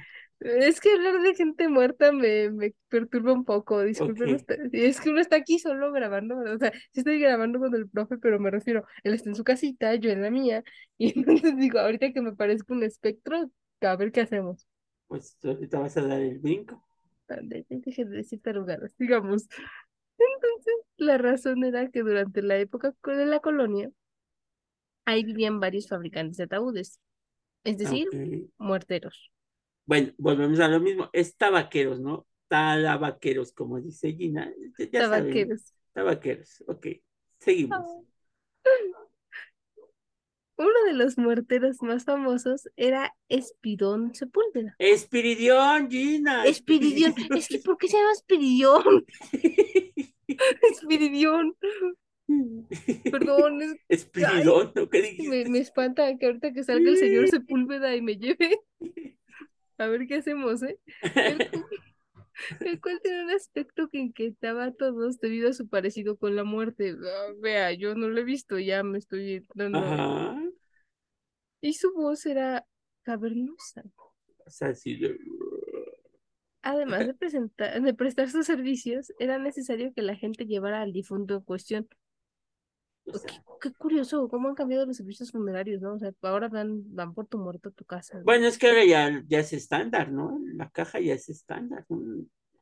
es 0.44 0.82
que 0.82 0.92
hablar 0.92 1.22
de 1.22 1.36
gente 1.36 1.70
muerta 1.70 2.12
me, 2.12 2.50
me 2.52 2.74
perturba 2.90 3.34
un 3.34 3.46
poco. 3.46 3.82
Disculpen, 3.82 4.38
es 4.72 5.02
que 5.02 5.10
uno 5.10 5.22
está 5.22 5.38
aquí 5.38 5.60
solo 5.60 5.92
grabando, 5.92 6.38
o 6.38 6.58
sea, 6.58 6.72
sí 6.92 7.00
estoy 7.00 7.20
grabando 7.20 7.60
con 7.60 7.74
el 7.76 7.90
profe, 7.90 8.18
pero 8.18 8.40
me 8.40 8.52
refiero, 8.52 8.86
él 9.04 9.14
está 9.14 9.30
en 9.30 9.36
su 9.36 9.44
casita, 9.44 9.96
yo 9.96 10.12
en 10.12 10.22
la 10.22 10.32
mía, 10.32 10.64
y 10.98 11.18
entonces 11.18 11.58
digo, 11.58 11.80
ahorita 11.80 12.14
que 12.14 12.22
me 12.22 12.36
parezca 12.36 12.74
un 12.74 12.84
espectro, 12.84 13.52
a 13.82 13.96
ver 13.96 14.12
qué 14.12 14.22
hacemos. 14.22 14.68
pues 15.08 15.38
ahorita 15.44 15.80
vas 15.80 15.98
a 15.98 16.02
dar 16.04 16.22
el 16.22 16.40
brinco. 16.40 16.84
Deje 17.28 18.06
de 18.06 18.18
decir 18.18 18.42
tarugadas, 18.42 18.96
digamos. 18.98 19.48
Entonces, 20.18 20.74
la 20.98 21.18
razón 21.18 21.64
era 21.64 21.90
que 21.90 22.02
durante 22.02 22.42
la 22.42 22.58
época 22.58 22.94
de 23.06 23.26
la 23.26 23.40
colonia, 23.40 23.92
ahí 25.06 25.24
vivían 25.24 25.60
varios 25.60 25.88
fabricantes 25.88 26.38
de 26.38 26.44
ataúdes, 26.46 27.00
es 27.64 27.78
decir, 27.78 28.08
muerteros. 28.58 29.33
Bueno, 29.86 30.14
volvemos 30.18 30.60
a 30.60 30.68
lo 30.68 30.80
mismo. 30.80 31.10
Es 31.14 31.36
tabaqueros, 31.36 32.00
¿no? 32.00 32.26
Talabaqueros, 32.48 33.52
como 33.52 33.80
dice 33.82 34.14
Gina. 34.14 34.52
Ya- 34.78 34.86
Ya 34.92 35.02
saben, 35.02 35.24
Tabaqueros. 35.24 35.74
tabaqueros. 35.94 36.64
Ok, 36.68 36.88
seguimos. 37.40 37.80
Uno 40.56 40.84
de 40.86 40.94
los 40.94 41.18
muerteros 41.18 41.82
más 41.82 42.06
famosos 42.06 42.70
era 42.78 43.14
Espidón 43.28 44.14
Sepúlveda. 44.14 44.76
Espiridión, 44.78 45.90
Gina. 45.90 46.46
Espiridión. 46.46 47.14
Es 47.36 47.48
que, 47.48 47.60
¿por 47.60 47.78
qué 47.78 47.88
se 47.88 47.98
llama 47.98 48.12
Espiridión? 48.14 49.06
Espiridión. 50.72 51.56
Perdón, 53.12 53.62
es 53.62 53.76
Espiridón, 53.90 54.72
¿no? 54.76 54.90
¿Qué 54.90 55.02
que 55.02 55.02
me, 55.02 55.08
dijiste? 55.10 55.50
me 55.50 55.60
espanta 55.60 56.18
que 56.18 56.26
ahorita 56.28 56.54
que 56.54 56.64
salga 56.64 56.90
el 56.92 56.98
señor 56.98 57.28
Sepúlveda 57.30 57.96
y 57.96 58.02
me 58.02 58.16
lleve. 58.18 58.60
A 59.78 59.88
ver 59.88 60.08
qué 60.08 60.16
hacemos, 60.16 60.64
¿eh? 60.64 60.80
El, 61.02 61.40
el 62.62 62.82
cual 62.82 63.00
tiene 63.02 63.24
un 63.26 63.32
aspecto 63.32 63.90
que 63.90 64.00
inquietaba 64.00 64.66
a 64.66 64.72
todos 64.72 65.20
debido 65.20 65.50
a 65.50 65.54
su 65.54 65.68
parecido 65.68 66.18
con 66.18 66.36
la 66.36 66.44
muerte. 66.44 66.96
Ah, 67.04 67.34
vea, 67.40 67.72
yo 67.74 67.96
no 67.96 68.08
lo 68.10 68.20
he 68.20 68.24
visto, 68.24 68.60
ya 68.60 68.84
me 68.84 68.98
estoy 68.98 69.46
dando. 69.56 69.80
Ajá. 69.80 70.38
Y 71.62 71.74
su 71.74 71.94
voz 71.94 72.26
era 72.26 72.66
cavernosa. 73.04 73.84
O 74.46 74.50
sea, 74.50 74.74
sí. 74.76 74.98
de- 74.98 75.18
Además 76.62 77.08
de, 77.08 77.14
presentar, 77.20 77.82
de 77.82 77.94
prestar 77.94 78.30
sus 78.30 78.46
servicios, 78.46 79.12
era 79.20 79.38
necesario 79.38 79.94
que 79.94 80.02
la 80.02 80.16
gente 80.16 80.46
llevara 80.46 80.82
al 80.82 80.94
difunto 80.94 81.36
en 81.36 81.42
cuestión. 81.42 81.88
Qué, 83.60 83.72
curioso, 83.74 84.28
cómo 84.30 84.50
han 84.50 84.56
cambiado 84.56 84.86
los 84.86 84.98
servicios 84.98 85.32
funerarios, 85.32 85.82
¿no? 85.82 85.94
O 85.94 86.00
sea, 86.00 86.12
ahora 86.22 86.48
van, 86.50 86.84
van 86.96 87.14
por 87.14 87.28
tu 87.28 87.38
muerto 87.38 87.70
a 87.70 87.72
tu 87.72 87.86
casa. 87.86 88.18
¿no? 88.18 88.24
bueno, 88.26 88.48
es 88.48 88.58
que 88.58 88.68
ahora 88.68 88.86
ya, 88.86 89.24
ya 89.28 89.40
es 89.40 89.54
estándar, 89.54 90.12
¿no? 90.12 90.40
La 90.56 90.70
caja 90.70 91.00
ya 91.00 91.14
es 91.14 91.30
estándar. 91.30 91.86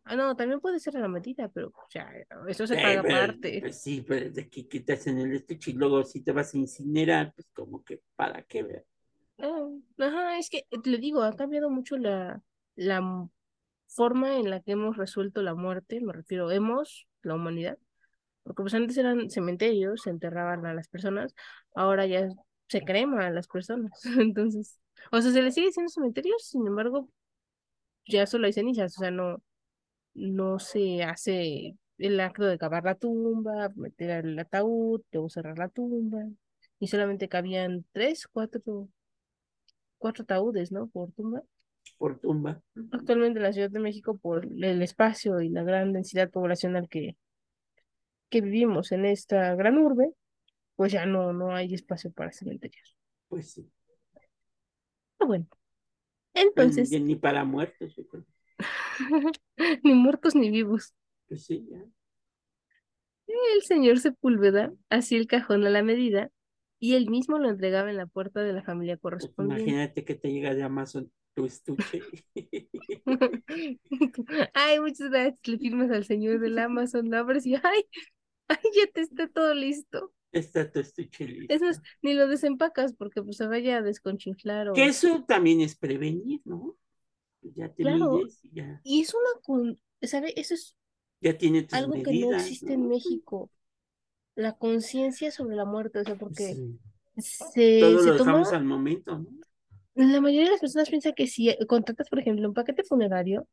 Ah, 0.03 0.15
no, 0.15 0.35
también 0.35 0.59
puede 0.59 0.79
ser 0.79 0.97
a 0.97 0.99
la 0.99 1.07
medida, 1.07 1.47
pero 1.49 1.67
o 1.69 1.73
sea, 1.89 2.11
eso 2.47 2.65
se 2.67 2.75
Eh, 2.75 2.81
paga 2.83 3.01
pero, 3.01 3.33
aparte. 3.33 3.61
pues 3.61 3.81
sí, 3.81 4.03
pero 4.07 4.29
de 4.31 4.49
que 4.49 4.67
quitas 4.67 5.05
en 5.07 5.19
el 5.19 5.33
estuche 5.35 5.71
y 5.71 5.73
luego 5.75 6.03
si 6.03 6.21
te 6.23 6.31
vas 6.31 6.53
a 6.53 6.57
incinerar, 6.57 7.33
pues 7.35 7.47
como 7.53 7.83
que 7.83 8.01
para 8.15 8.43
qué, 8.43 8.63
¿verdad? 8.63 8.83
Ah, 9.39 9.67
ajá, 9.99 10.37
es 10.37 10.49
que 10.49 10.65
lo 10.71 10.97
digo, 10.97 11.23
ha 11.23 11.35
cambiado 11.35 11.69
mucho 11.69 11.97
la, 11.97 12.41
la 12.75 13.27
forma 13.87 14.37
en 14.37 14.49
la 14.49 14.61
que 14.61 14.73
hemos 14.73 14.97
resuelto 14.97 15.41
la 15.41 15.55
muerte, 15.55 16.01
me 16.01 16.13
refiero, 16.13 16.51
hemos, 16.51 17.07
la 17.23 17.35
humanidad, 17.35 17.77
porque 18.43 18.63
pues 18.63 18.73
antes 18.73 18.97
eran 18.97 19.29
cementerios, 19.29 20.01
se 20.03 20.09
enterraban 20.09 20.65
a 20.65 20.73
las 20.73 20.87
personas, 20.87 21.35
ahora 21.75 22.05
ya 22.05 22.29
se 22.67 22.81
crema 22.81 23.27
a 23.27 23.31
las 23.31 23.47
personas, 23.47 23.91
entonces, 24.19 24.79
o 25.11 25.21
sea, 25.21 25.31
se 25.31 25.41
les 25.41 25.53
sigue 25.53 25.67
diciendo 25.67 25.89
cementerios, 25.89 26.45
sin 26.45 26.65
embargo, 26.67 27.09
ya 28.07 28.25
solo 28.25 28.47
hay 28.47 28.53
cenizas, 28.53 28.97
o 28.97 29.01
sea, 29.01 29.11
no, 29.11 29.41
no 30.13 30.59
se 30.59 31.03
hace 31.03 31.77
el 31.97 32.19
acto 32.19 32.45
de 32.45 32.57
cavar 32.57 32.83
la 32.83 32.95
tumba, 32.95 33.69
meter 33.75 34.25
el 34.25 34.39
ataúd, 34.39 35.01
luego 35.11 35.29
cerrar 35.29 35.57
la 35.57 35.69
tumba, 35.69 36.25
y 36.79 36.87
solamente 36.87 37.29
cabían 37.29 37.85
tres, 37.91 38.27
cuatro, 38.27 38.89
cuatro 39.99 40.23
ataúdes, 40.23 40.71
¿no? 40.71 40.87
Por 40.87 41.11
tumba. 41.11 41.43
Por 41.97 42.19
tumba. 42.19 42.61
Actualmente 42.91 43.37
en 43.37 43.43
la 43.43 43.53
Ciudad 43.53 43.69
de 43.69 43.79
México, 43.79 44.17
por 44.17 44.45
el 44.45 44.81
espacio 44.81 45.41
y 45.41 45.49
la 45.49 45.63
gran 45.63 45.93
densidad 45.93 46.31
poblacional 46.31 46.89
que, 46.89 47.17
que 48.31 48.41
vivimos 48.41 48.91
en 48.91 49.05
esta 49.05 49.53
gran 49.55 49.77
urbe, 49.77 50.11
pues 50.75 50.91
ya 50.91 51.05
no, 51.05 51.33
no 51.33 51.53
hay 51.53 51.75
espacio 51.75 52.11
para 52.11 52.31
cementerios. 52.31 52.97
Pues 53.27 53.51
sí. 53.51 53.69
Pero 55.17 55.27
bueno, 55.27 55.47
Pues, 56.33 56.45
entonces, 56.45 56.89
ni 57.01 57.15
para 57.15 57.43
muertos, 57.43 57.95
yo 57.95 58.07
creo. 58.07 58.25
ni 59.83 59.93
muertos 59.93 60.33
ni 60.33 60.49
vivos. 60.49 60.95
Pues 61.27 61.45
sí, 61.45 61.67
ya. 61.69 61.83
El 63.27 63.61
señor 63.61 63.99
Sepúlveda 63.99 64.73
hacía 64.89 65.17
el 65.19 65.27
cajón 65.27 65.65
a 65.65 65.69
la 65.69 65.83
medida 65.83 66.31
y 66.79 66.95
él 66.95 67.09
mismo 67.09 67.37
lo 67.37 67.49
entregaba 67.49 67.89
en 67.89 67.97
la 67.97 68.07
puerta 68.07 68.41
de 68.41 68.53
la 68.53 68.63
familia 68.63 68.97
correspondiente. 68.97 69.69
imagínate 69.69 70.03
que 70.03 70.15
te 70.15 70.31
llega 70.31 70.53
de 70.55 70.63
Amazon 70.63 71.11
tu 71.33 71.45
estuche. 71.45 72.01
Ay, 74.53 74.79
muchas 74.79 75.09
gracias. 75.09 75.47
Le 75.47 75.57
firmas 75.57 75.91
al 75.91 76.05
señor 76.05 76.39
del 76.39 76.59
Amazon, 76.59 77.09
lo 77.09 77.17
abres 77.17 77.45
y 77.45 77.55
ay, 77.55 77.83
ay, 78.51 78.57
ya 78.75 78.91
te 78.93 79.01
está 79.01 79.27
todo 79.27 79.53
listo. 79.53 80.11
Está 80.31 80.71
tu 80.71 80.79
estuche 80.79 81.25
listo. 81.27 81.53
Es 81.53 81.61
más, 81.61 81.81
ni 82.01 82.13
lo 82.13 82.27
desempacas 82.27 82.93
porque 82.93 83.21
pues 83.21 83.37
se 83.37 83.47
vaya 83.47 83.77
a 83.77 83.81
desconchinflar 83.81 84.69
o... 84.69 84.73
Que 84.75 84.85
eso 84.85 85.23
también 85.27 85.61
es 85.61 85.75
prevenir, 85.75 86.41
¿no? 86.45 86.77
Ya 87.41 87.69
te 87.73 87.83
Claro. 87.83 88.13
mides 88.13 88.39
y 88.45 88.51
ya, 88.53 88.81
Y 88.83 89.01
es 89.01 89.13
una 89.13 89.41
con, 89.43 89.79
¿sabe? 90.01 90.33
Eso 90.39 90.53
es 90.53 90.75
ya 91.21 91.37
tiene 91.37 91.63
tus 91.63 91.79
algo 91.79 91.93
que 92.03 92.13
no 92.13 92.31
existe 92.33 92.73
en. 92.73 92.87
México. 92.87 93.49
La 94.35 94.53
conciencia 94.57 95.31
sobre 95.31 95.55
la 95.55 95.65
muerte, 95.65 95.99
o 95.99 96.03
sea, 96.05 96.15
porque 96.15 96.55
Sí. 96.55 96.79
se, 97.17 97.79
Todo 97.79 97.99
se 97.99 98.11
lo 98.11 98.17
toma, 98.17 98.49
al 98.53 98.65
momento, 98.65 99.17
¿no? 99.19 99.27
la 99.95 100.19
mayoría 100.21 100.45
de 100.45 100.51
las 100.51 100.59
personas 100.61 100.89
piensa 100.89 101.13
que 101.13 101.27
si 101.27 101.55
contratas, 101.67 102.09
por 102.09 102.19
ejemplo, 102.19 102.47
un 102.47 102.53
paquete 102.53 102.83
funerario 102.83 103.47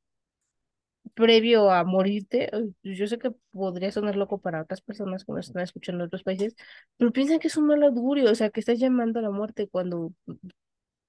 previo 1.14 1.70
a 1.70 1.84
morirte, 1.84 2.54
eh, 2.56 2.70
yo 2.82 3.06
sé 3.06 3.18
que 3.18 3.32
podría 3.52 3.92
sonar 3.92 4.16
loco 4.16 4.40
para 4.40 4.62
otras 4.62 4.80
personas 4.82 5.24
que 5.24 5.32
nos 5.32 5.48
están 5.48 5.62
escuchando 5.62 6.04
en 6.04 6.08
otros 6.08 6.22
países, 6.24 6.54
pero 6.96 7.12
piensan 7.12 7.38
que 7.38 7.48
es 7.48 7.56
un 7.56 7.66
mal 7.66 7.82
augurio, 7.82 8.30
o 8.30 8.34
sea, 8.34 8.50
que 8.50 8.60
estás 8.60 8.78
llamando 8.78 9.18
a 9.20 9.22
la 9.22 9.30
muerte 9.30 9.68
cuando, 9.68 10.12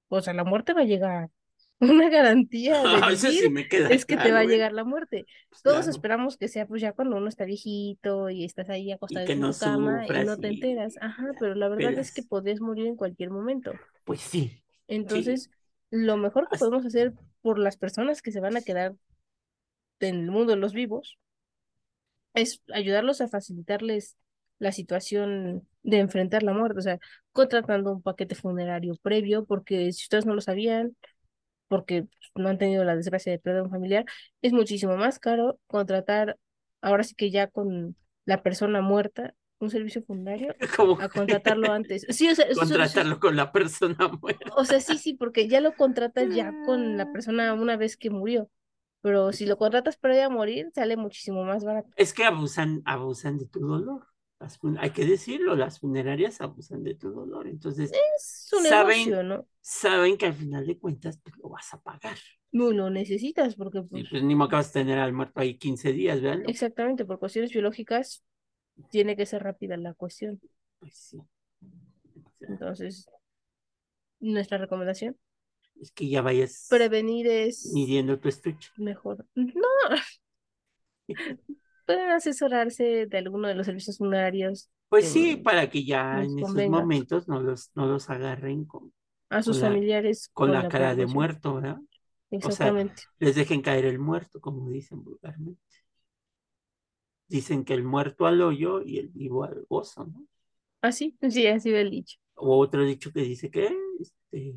o 0.09 0.21
sea, 0.21 0.33
la 0.33 0.43
muerte 0.43 0.73
va 0.73 0.81
a 0.81 0.85
llegar. 0.85 1.29
Una 1.81 2.09
garantía 2.09 2.87
de 2.87 3.01
Ah, 3.01 3.15
sí 3.15 3.49
me 3.49 3.67
queda 3.67 3.89
es 3.89 4.05
que 4.05 4.17
te 4.17 4.31
va 4.31 4.41
a 4.41 4.45
claro, 4.45 4.49
¿eh? 4.49 4.53
llegar 4.53 4.73
la 4.73 4.83
muerte. 4.83 5.25
Pues 5.49 5.61
Todos 5.61 5.85
claro. 5.85 5.91
esperamos 5.91 6.37
que 6.37 6.47
sea 6.49 6.67
pues 6.67 6.81
ya 6.81 6.93
cuando 6.93 7.17
uno 7.17 7.29
está 7.29 7.45
viejito 7.45 8.29
y 8.29 8.43
estás 8.45 8.69
ahí 8.69 8.91
acostado 8.91 9.27
en 9.27 9.39
no 9.39 9.51
tu 9.53 9.57
cama 9.57 10.05
y 10.07 10.21
no 10.21 10.37
te 10.37 10.47
enteras. 10.49 10.95
Ajá, 11.01 11.35
pero 11.39 11.55
la 11.55 11.69
verdad 11.69 11.97
es 11.97 12.11
que 12.11 12.21
pelas. 12.21 12.29
podrías 12.29 12.59
morir 12.61 12.87
en 12.87 12.95
cualquier 12.97 13.29
momento. 13.31 13.73
Pues 14.03 14.21
sí. 14.21 14.63
Entonces, 14.87 15.51
lo 15.89 16.17
mejor 16.17 16.49
que 16.49 16.57
podemos 16.57 16.85
hacer 16.85 17.13
por 17.41 17.59
las 17.59 17.77
personas 17.77 18.21
que 18.21 18.31
se 18.31 18.39
van 18.41 18.57
a 18.57 18.61
quedar 18.61 18.95
en 20.07 20.15
el 20.15 20.31
mundo 20.31 20.53
de 20.53 20.59
los 20.59 20.73
vivos 20.73 21.17
es 22.33 22.61
ayudarlos 22.73 23.21
a 23.21 23.27
facilitarles 23.27 24.17
la 24.59 24.71
situación 24.71 25.67
de 25.83 25.99
enfrentar 25.99 26.43
la 26.43 26.53
muerte, 26.53 26.79
o 26.79 26.81
sea, 26.81 26.99
contratando 27.31 27.93
un 27.93 28.01
paquete 28.01 28.35
funerario 28.35 28.95
previo, 29.01 29.45
porque 29.45 29.91
si 29.93 30.03
ustedes 30.03 30.25
no 30.25 30.33
lo 30.33 30.41
sabían, 30.41 30.95
porque 31.67 32.07
no 32.35 32.49
han 32.49 32.57
tenido 32.57 32.83
la 32.83 32.95
desgracia 32.95 33.31
de 33.31 33.39
perder 33.39 33.63
un 33.63 33.71
familiar, 33.71 34.05
es 34.41 34.53
muchísimo 34.53 34.97
más 34.97 35.19
caro 35.19 35.59
contratar, 35.67 36.37
ahora 36.81 37.03
sí 37.03 37.15
que 37.15 37.31
ya 37.31 37.47
con 37.47 37.95
la 38.25 38.43
persona 38.43 38.81
muerta, 38.81 39.33
un 39.59 39.69
servicio 39.69 40.01
funerario, 40.03 40.55
Como 40.77 40.99
a 41.01 41.09
contratarlo 41.09 41.71
antes. 41.71 42.05
Sí, 42.09 42.29
o 42.29 42.35
sea, 42.35 42.45
contratarlo 42.53 43.19
con 43.19 43.35
la 43.35 43.51
persona 43.51 44.07
muerta. 44.21 44.53
o 44.55 44.65
sea, 44.65 44.79
sí, 44.79 44.97
sí, 44.97 45.13
porque 45.13 45.47
ya 45.47 45.61
lo 45.61 45.73
contratas 45.75 46.33
ya 46.33 46.53
con 46.65 46.97
la 46.97 47.11
persona 47.11 47.53
una 47.53 47.77
vez 47.77 47.97
que 47.97 48.09
murió. 48.09 48.49
Pero 49.01 49.31
si 49.31 49.45
lo 49.45 49.57
contratas 49.57 49.97
previo 49.97 50.25
a 50.25 50.29
morir, 50.29 50.69
sale 50.73 50.97
muchísimo 50.97 51.43
más 51.43 51.63
barato. 51.63 51.89
Es 51.95 52.13
que 52.13 52.25
abusan, 52.25 52.81
abusan 52.85 53.37
de 53.37 53.45
tu 53.47 53.59
dolor. 53.61 54.05
Las 54.39 54.57
hay 54.79 54.91
que 54.91 55.05
decirlo, 55.05 55.55
las 55.55 55.79
funerarias 55.79 56.39
abusan 56.39 56.83
de 56.83 56.95
tu 56.95 57.11
dolor. 57.11 57.47
Entonces, 57.47 57.91
Es 57.91 58.49
un 58.53 58.63
Saben- 58.65 59.05
negocio, 59.09 59.23
¿no? 59.23 59.47
saben 59.61 60.17
que 60.17 60.27
al 60.27 60.33
final 60.33 60.65
de 60.65 60.77
cuentas 60.79 61.19
pues, 61.21 61.35
lo 61.37 61.49
vas 61.49 61.73
a 61.73 61.81
pagar. 61.81 62.17
No 62.51 62.71
lo 62.71 62.89
necesitas 62.89 63.55
porque, 63.55 63.79
Y 63.79 63.81
pues, 63.81 64.07
pues 64.09 64.23
ni 64.23 64.35
modo 64.35 64.49
que 64.49 64.55
vas 64.55 64.69
a 64.69 64.73
tener 64.73 64.97
al 64.97 65.13
muerto 65.13 65.39
ahí 65.41 65.57
15 65.57 65.91
días, 65.91 66.21
¿verdad? 66.21 66.45
exactamente, 66.47 67.05
por 67.05 67.19
cuestiones 67.19 67.51
biológicas, 67.51 68.23
tiene 68.89 69.15
que 69.17 69.25
ser 69.25 69.43
rápida 69.43 69.75
la 69.77 69.93
cuestión. 69.93 70.39
Pues 70.79 70.95
sí. 70.95 71.21
Entonces, 72.41 73.09
nuestra 74.19 74.57
recomendación, 74.57 75.17
es 75.81 75.91
que 75.91 76.09
ya 76.09 76.21
vayas 76.21 76.69
prevenir 76.69 77.27
es 77.27 77.65
midiendo 77.73 78.19
tu 78.19 78.29
estuche. 78.29 78.71
mejor. 78.77 79.25
No, 79.35 79.67
pueden 81.85 82.11
asesorarse 82.11 83.05
de 83.07 83.17
alguno 83.17 83.47
de 83.47 83.55
los 83.55 83.65
servicios 83.65 83.97
funerarios 83.97 84.69
Pues 84.89 85.05
que 85.05 85.09
sí, 85.11 85.35
para 85.37 85.69
que 85.69 85.85
ya 85.85 86.23
en 86.23 86.39
esos 86.39 86.65
momentos 86.65 87.27
no 87.27 87.39
los, 87.41 87.71
no 87.75 87.85
los 87.87 88.09
agarren 88.09 88.65
con, 88.65 88.91
a 89.29 89.41
con 89.43 89.43
sus 89.43 89.57
la, 89.57 89.67
familiares 89.67 90.29
con 90.33 90.51
con 90.51 90.53
la 90.53 90.63
la 90.63 90.69
cara 90.69 90.95
de 90.95 91.05
muerto, 91.05 91.55
¿verdad? 91.55 91.79
O 92.41 92.51
sea, 92.51 92.67
Exactamente. 92.67 93.03
les 93.19 93.35
dejen 93.35 93.61
caer 93.61 93.85
el 93.85 93.99
muerto, 93.99 94.41
como 94.41 94.69
dicen 94.71 95.03
vulgarmente. 95.03 95.61
Dicen 97.29 97.63
que 97.63 97.73
el 97.73 97.85
muerto 97.85 98.25
al 98.27 98.41
hoyo 98.41 98.81
y 98.81 98.97
el 98.99 99.07
vivo 99.07 99.45
al 99.45 99.65
gozo, 99.69 100.05
¿no? 100.05 100.27
Así, 100.81 101.17
sí, 101.29 101.47
así 101.47 101.71
va 101.71 101.79
el 101.79 101.91
dicho. 101.91 102.17
O 102.35 102.57
otro 102.59 102.83
dicho 102.85 103.11
que 103.11 103.21
dice 103.21 103.51
que 103.51 103.69
este, 103.99 104.55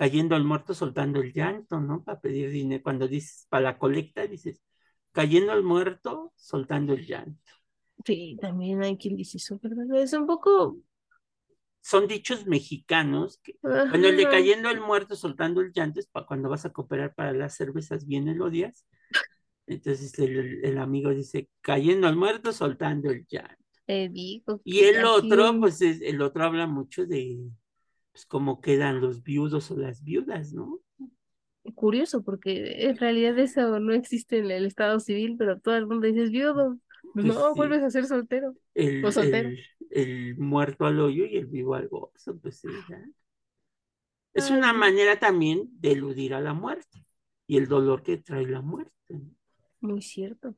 cayendo 0.00 0.34
al 0.34 0.44
muerto 0.44 0.72
soltando 0.72 1.20
el 1.20 1.34
llanto, 1.34 1.78
¿no? 1.78 2.02
Para 2.02 2.18
pedir 2.22 2.48
dinero. 2.50 2.82
Cuando 2.82 3.06
dices 3.06 3.46
para 3.50 3.64
la 3.64 3.78
colecta, 3.78 4.26
dices 4.26 4.62
cayendo 5.12 5.52
al 5.52 5.62
muerto 5.62 6.32
soltando 6.36 6.94
el 6.94 7.04
llanto. 7.06 7.52
Sí, 8.06 8.38
también 8.40 8.82
hay 8.82 8.96
quien 8.96 9.14
dice 9.14 9.36
eso, 9.36 9.60
¿verdad? 9.62 10.02
Es 10.02 10.14
un 10.14 10.26
poco... 10.26 10.78
Son 11.82 12.08
dichos 12.08 12.46
mexicanos 12.46 13.40
que, 13.42 13.56
bueno, 13.60 13.94
el 13.94 14.16
de 14.16 14.24
cayendo 14.24 14.70
al 14.70 14.80
muerto 14.80 15.16
soltando 15.16 15.60
el 15.60 15.70
llanto 15.70 16.00
es 16.00 16.06
para 16.06 16.24
cuando 16.24 16.48
vas 16.48 16.64
a 16.64 16.72
cooperar 16.72 17.14
para 17.14 17.34
las 17.34 17.56
cervezas 17.56 18.06
bien 18.06 18.26
elodias. 18.26 18.86
Entonces 19.66 20.18
el, 20.18 20.78
amigo 20.78 21.10
dice 21.10 21.50
cayendo 21.60 22.08
al 22.08 22.16
muerto 22.16 22.54
soltando 22.54 23.10
el 23.10 23.26
llanto. 23.28 23.54
Digo 23.86 24.62
Y 24.64 24.80
el 24.80 25.04
otro, 25.04 25.60
pues 25.60 25.82
es- 25.82 26.00
el 26.00 26.22
otro 26.22 26.44
habla 26.44 26.66
mucho 26.66 27.04
de 27.04 27.50
pues, 28.12 28.26
cómo 28.26 28.60
quedan 28.60 29.00
los 29.00 29.22
viudos 29.24 29.70
o 29.70 29.76
las 29.76 30.04
viudas, 30.04 30.52
¿no? 30.52 30.80
curioso, 31.74 32.22
porque 32.22 32.88
en 32.88 32.96
realidad 32.96 33.38
eso 33.38 33.78
no 33.80 33.92
existe 33.92 34.38
en 34.38 34.50
el 34.50 34.66
estado 34.66 34.98
civil, 35.00 35.36
pero 35.38 35.58
todo 35.60 35.76
el 35.76 35.86
mundo 35.86 36.06
dice, 36.06 36.24
"Es 36.24 36.30
viudo. 36.30 36.78
Pues 37.12 37.24
Pues 37.24 37.26
no, 37.26 37.54
sí, 37.54 37.54
vuelves 37.54 37.82
a 37.82 37.90
ser 37.90 38.06
soltero 38.06 38.56
o 39.00 39.10
el, 39.10 39.12
soltero. 39.12 39.54
el, 39.54 39.64
el 39.90 40.36
muerto 40.38 40.86
al 40.86 41.00
hoyo 41.00 41.26
y 41.26 41.36
el 41.36 41.46
vivo 41.46 41.74
al 41.74 41.88
gozo, 41.88 42.38
pues 42.40 42.60
sí. 42.60 42.68
Es 44.34 44.50
Ay, 44.50 44.50
una 44.50 44.72
manera 44.72 45.20
también 45.20 45.68
de 45.80 45.92
eludir 45.92 46.34
a 46.34 46.40
la 46.40 46.52
muerte 46.52 47.06
y 47.46 47.58
el 47.58 47.68
dolor 47.68 48.02
que 48.02 48.16
trae 48.16 48.44
la 48.44 48.60
muerte. 48.60 49.20
muy 49.80 50.00
cierto. 50.02 50.54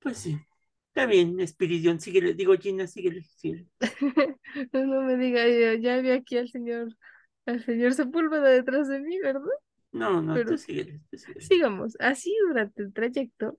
Pues 0.00 0.18
sí, 0.18 0.38
está 0.96 1.04
bien, 1.04 1.38
Espiridión, 1.40 2.00
síguele, 2.00 2.32
digo 2.32 2.54
Gina, 2.56 2.86
síguele, 2.86 3.22
síguele. 3.36 3.66
No 4.72 5.02
me 5.02 5.18
diga, 5.18 5.42
ya, 5.76 6.00
vi 6.00 6.10
aquí 6.10 6.38
al 6.38 6.48
señor, 6.48 6.96
al 7.44 7.62
señor 7.62 7.92
Sepúlveda 7.92 8.48
detrás 8.48 8.88
de 8.88 9.00
mí, 9.00 9.18
¿verdad? 9.20 9.42
No, 9.92 10.22
no, 10.22 10.42
tú 10.42 10.56
síguele, 10.56 11.02
tú 11.10 11.18
síguele. 11.18 11.40
sigamos. 11.42 11.96
Así 12.00 12.34
durante 12.48 12.82
el 12.82 12.94
trayecto, 12.94 13.58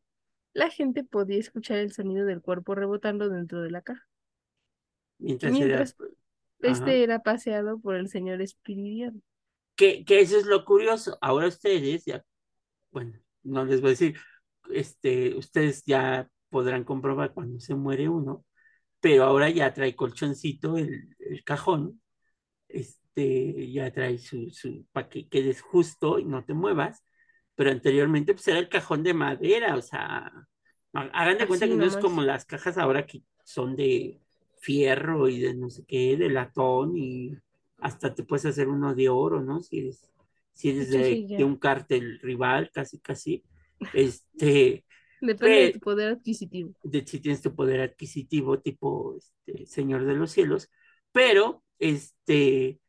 la 0.53 0.71
gente 0.71 1.03
podía 1.03 1.37
escuchar 1.37 1.77
el 1.77 1.91
sonido 1.91 2.25
del 2.25 2.41
cuerpo 2.41 2.73
rebotando 2.73 3.29
dentro 3.29 3.61
de 3.61 3.69
la 3.69 3.83
caja, 3.83 4.07
Mientras 5.19 5.51
era, 5.51 5.59
mientras 5.59 5.95
ajá. 5.99 6.09
este 6.71 7.03
era 7.03 7.21
paseado 7.21 7.79
por 7.79 7.95
el 7.95 8.09
señor 8.09 8.41
Espiridión. 8.41 9.21
Que, 9.75 10.03
que 10.05 10.21
eso 10.21 10.39
es 10.39 10.47
lo 10.47 10.65
curioso. 10.65 11.19
Ahora 11.21 11.47
ustedes 11.47 12.03
ya, 12.03 12.23
bueno, 12.89 13.19
no 13.43 13.63
les 13.63 13.79
voy 13.79 13.89
a 13.89 13.91
decir, 13.91 14.17
este, 14.71 15.35
ustedes 15.35 15.83
ya 15.85 16.27
podrán 16.49 16.83
comprobar 16.83 17.33
cuando 17.33 17.59
se 17.59 17.75
muere 17.75 18.09
uno, 18.09 18.45
pero 19.01 19.25
ahora 19.25 19.49
ya 19.49 19.73
trae 19.73 19.95
colchoncito 19.95 20.77
el, 20.77 21.15
el 21.19 21.43
cajón, 21.45 22.01
este, 22.67 23.71
ya 23.71 23.91
trae 23.91 24.17
su, 24.19 24.49
su, 24.51 24.85
para 24.91 25.09
que 25.09 25.27
quedes 25.29 25.61
justo 25.61 26.19
y 26.19 26.25
no 26.25 26.43
te 26.45 26.53
muevas, 26.53 27.03
pero 27.55 27.71
anteriormente 27.71 28.33
pues 28.33 28.47
era 28.47 28.59
el 28.59 28.69
cajón 28.69 29.03
de 29.03 29.13
madera, 29.13 29.75
o 29.75 29.81
sea, 29.81 30.31
ha- 30.93 31.01
hagan 31.13 31.37
de 31.37 31.47
cuenta 31.47 31.67
Así 31.67 31.69
que 31.69 31.75
no 31.75 31.85
es 31.85 31.97
como 31.97 32.21
las 32.21 32.45
cajas 32.45 32.77
ahora 32.77 33.05
que 33.05 33.23
son 33.43 33.75
de 33.75 34.21
fierro 34.59 35.27
y 35.29 35.39
de 35.39 35.53
no 35.55 35.69
sé 35.69 35.85
qué, 35.85 36.17
de 36.17 36.29
latón 36.29 36.97
y 36.97 37.31
hasta 37.79 38.13
te 38.15 38.23
puedes 38.23 38.45
hacer 38.45 38.67
uno 38.69 38.95
de 38.95 39.09
oro, 39.09 39.41
¿no? 39.41 39.61
Si 39.61 39.79
eres, 39.79 40.09
si 40.53 40.69
eres 40.71 40.89
Sí, 40.89 41.03
de, 41.03 41.25
sí, 41.25 41.27
de 41.35 41.43
ya. 41.43 41.45
un 41.45 41.57
cártel 41.57 42.19
rival, 42.21 42.71
casi, 42.73 42.99
casi, 42.99 43.43
este, 43.91 44.85
Depende 45.21 45.61
de 45.61 45.71
tu 45.71 45.79
poder 45.79 46.13
adquisitivo. 46.13 46.73
de 46.83 47.05
si 47.05 47.19
tienes 47.19 47.41
tu 47.41 47.55
poder 47.55 47.81
adquisitivo 47.81 48.59
tipo 48.59 49.15
este, 49.17 49.65
Señor 49.65 50.05
de 50.05 50.13
los 50.15 50.31
Cielos, 50.31 50.69
pero 51.11 51.63
este, 51.79 52.79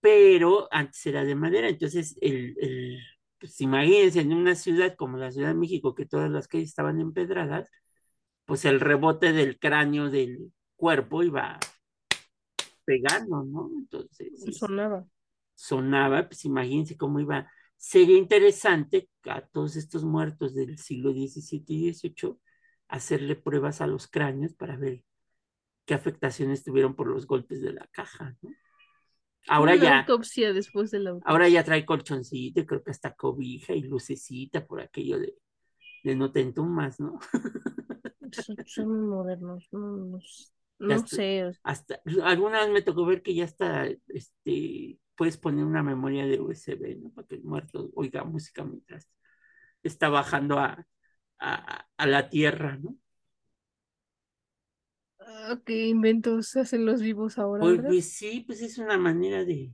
pero 0.00 0.68
antes 0.70 1.04
era 1.06 1.24
de 1.24 1.34
madera, 1.34 1.68
entonces 1.68 2.16
el, 2.20 2.56
el 2.60 2.98
pues 3.38 3.60
imagínense 3.60 4.20
en 4.20 4.32
una 4.32 4.54
ciudad 4.54 4.94
como 4.96 5.18
la 5.18 5.30
Ciudad 5.30 5.48
de 5.48 5.54
México, 5.54 5.94
que 5.94 6.06
todas 6.06 6.30
las 6.30 6.48
calles 6.48 6.68
estaban 6.70 7.00
empedradas, 7.00 7.70
pues 8.46 8.64
el 8.64 8.80
rebote 8.80 9.32
del 9.32 9.58
cráneo 9.58 10.10
del 10.10 10.52
cuerpo 10.76 11.22
iba 11.22 11.58
pegando, 12.84 13.42
¿no? 13.44 13.70
Entonces 13.78 14.28
es- 14.46 14.58
Sonaba. 14.58 15.06
sonaba, 15.54 16.28
pues 16.28 16.44
imagínense 16.44 16.96
cómo 16.96 17.20
iba. 17.20 17.50
Sería 17.76 18.18
interesante 18.18 19.08
a 19.24 19.42
todos 19.46 19.76
estos 19.76 20.04
muertos 20.04 20.54
del 20.54 20.78
siglo 20.78 21.12
XVII 21.12 21.64
y 21.68 21.92
XVIII 21.92 22.40
hacerle 22.88 23.36
pruebas 23.36 23.80
a 23.80 23.86
los 23.86 24.08
cráneos 24.08 24.54
para 24.54 24.76
ver 24.76 25.04
qué 25.86 25.94
afectaciones 25.94 26.64
tuvieron 26.64 26.96
por 26.96 27.08
los 27.08 27.26
golpes 27.26 27.62
de 27.62 27.72
la 27.74 27.86
caja, 27.92 28.36
¿no? 28.42 28.50
Ahora 29.48 29.74
Una 29.74 29.76
ya, 29.76 29.94
autopsia 29.98 30.52
después 30.52 30.90
de 30.92 31.00
la 31.00 31.18
ahora 31.24 31.48
ya 31.48 31.64
trae 31.64 31.84
colchoncito 31.86 32.60
y 32.60 32.66
creo 32.66 32.82
que 32.82 32.90
hasta 32.90 33.14
cobija 33.14 33.74
y 33.74 33.82
lucecita 33.82 34.66
por 34.66 34.80
aquello 34.80 35.18
de, 35.18 35.34
de 36.04 36.16
no 36.16 36.32
te 36.32 36.40
entumas, 36.42 37.00
¿no? 37.00 37.18
Son, 38.32 38.58
son 38.66 38.88
muy 38.88 39.06
modernos. 39.08 39.66
No, 39.72 39.80
no, 39.96 40.18
Ya 40.86 40.96
no 40.96 40.96
hasta, 40.96 41.16
sé. 41.16 41.52
hasta, 41.62 42.00
alguna 42.24 42.60
vez 42.60 42.70
me 42.70 42.82
tocó 42.82 43.06
ver 43.06 43.22
que 43.22 43.34
ya 43.34 43.44
está, 43.44 43.86
este, 44.08 44.98
puedes 45.16 45.36
poner 45.38 45.64
una 45.64 45.82
memoria 45.82 46.26
de 46.26 46.40
USB, 46.40 46.96
¿no? 47.02 47.10
Para 47.10 47.26
que 47.28 47.36
el 47.36 47.44
muerto 47.44 47.90
oiga 47.94 48.24
música 48.24 48.64
mientras 48.64 49.08
está 49.82 50.08
bajando 50.10 50.58
a, 50.60 50.86
a, 51.40 51.86
a 51.96 52.06
la 52.06 52.30
tierra, 52.30 52.78
¿no? 52.78 52.96
ah, 55.20 55.58
¿Qué 55.66 55.88
inventos 55.88 56.54
hacen 56.56 56.86
los 56.86 57.00
vivos 57.02 57.38
ahora, 57.38 57.66
Pues, 57.66 57.80
pues 57.84 58.12
sí, 58.12 58.44
pues 58.46 58.60
es 58.62 58.78
una 58.78 58.96
manera 58.98 59.44
de 59.44 59.72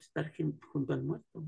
estar 0.00 0.32
junto 0.72 0.92
al 0.94 1.02
muerto. 1.04 1.44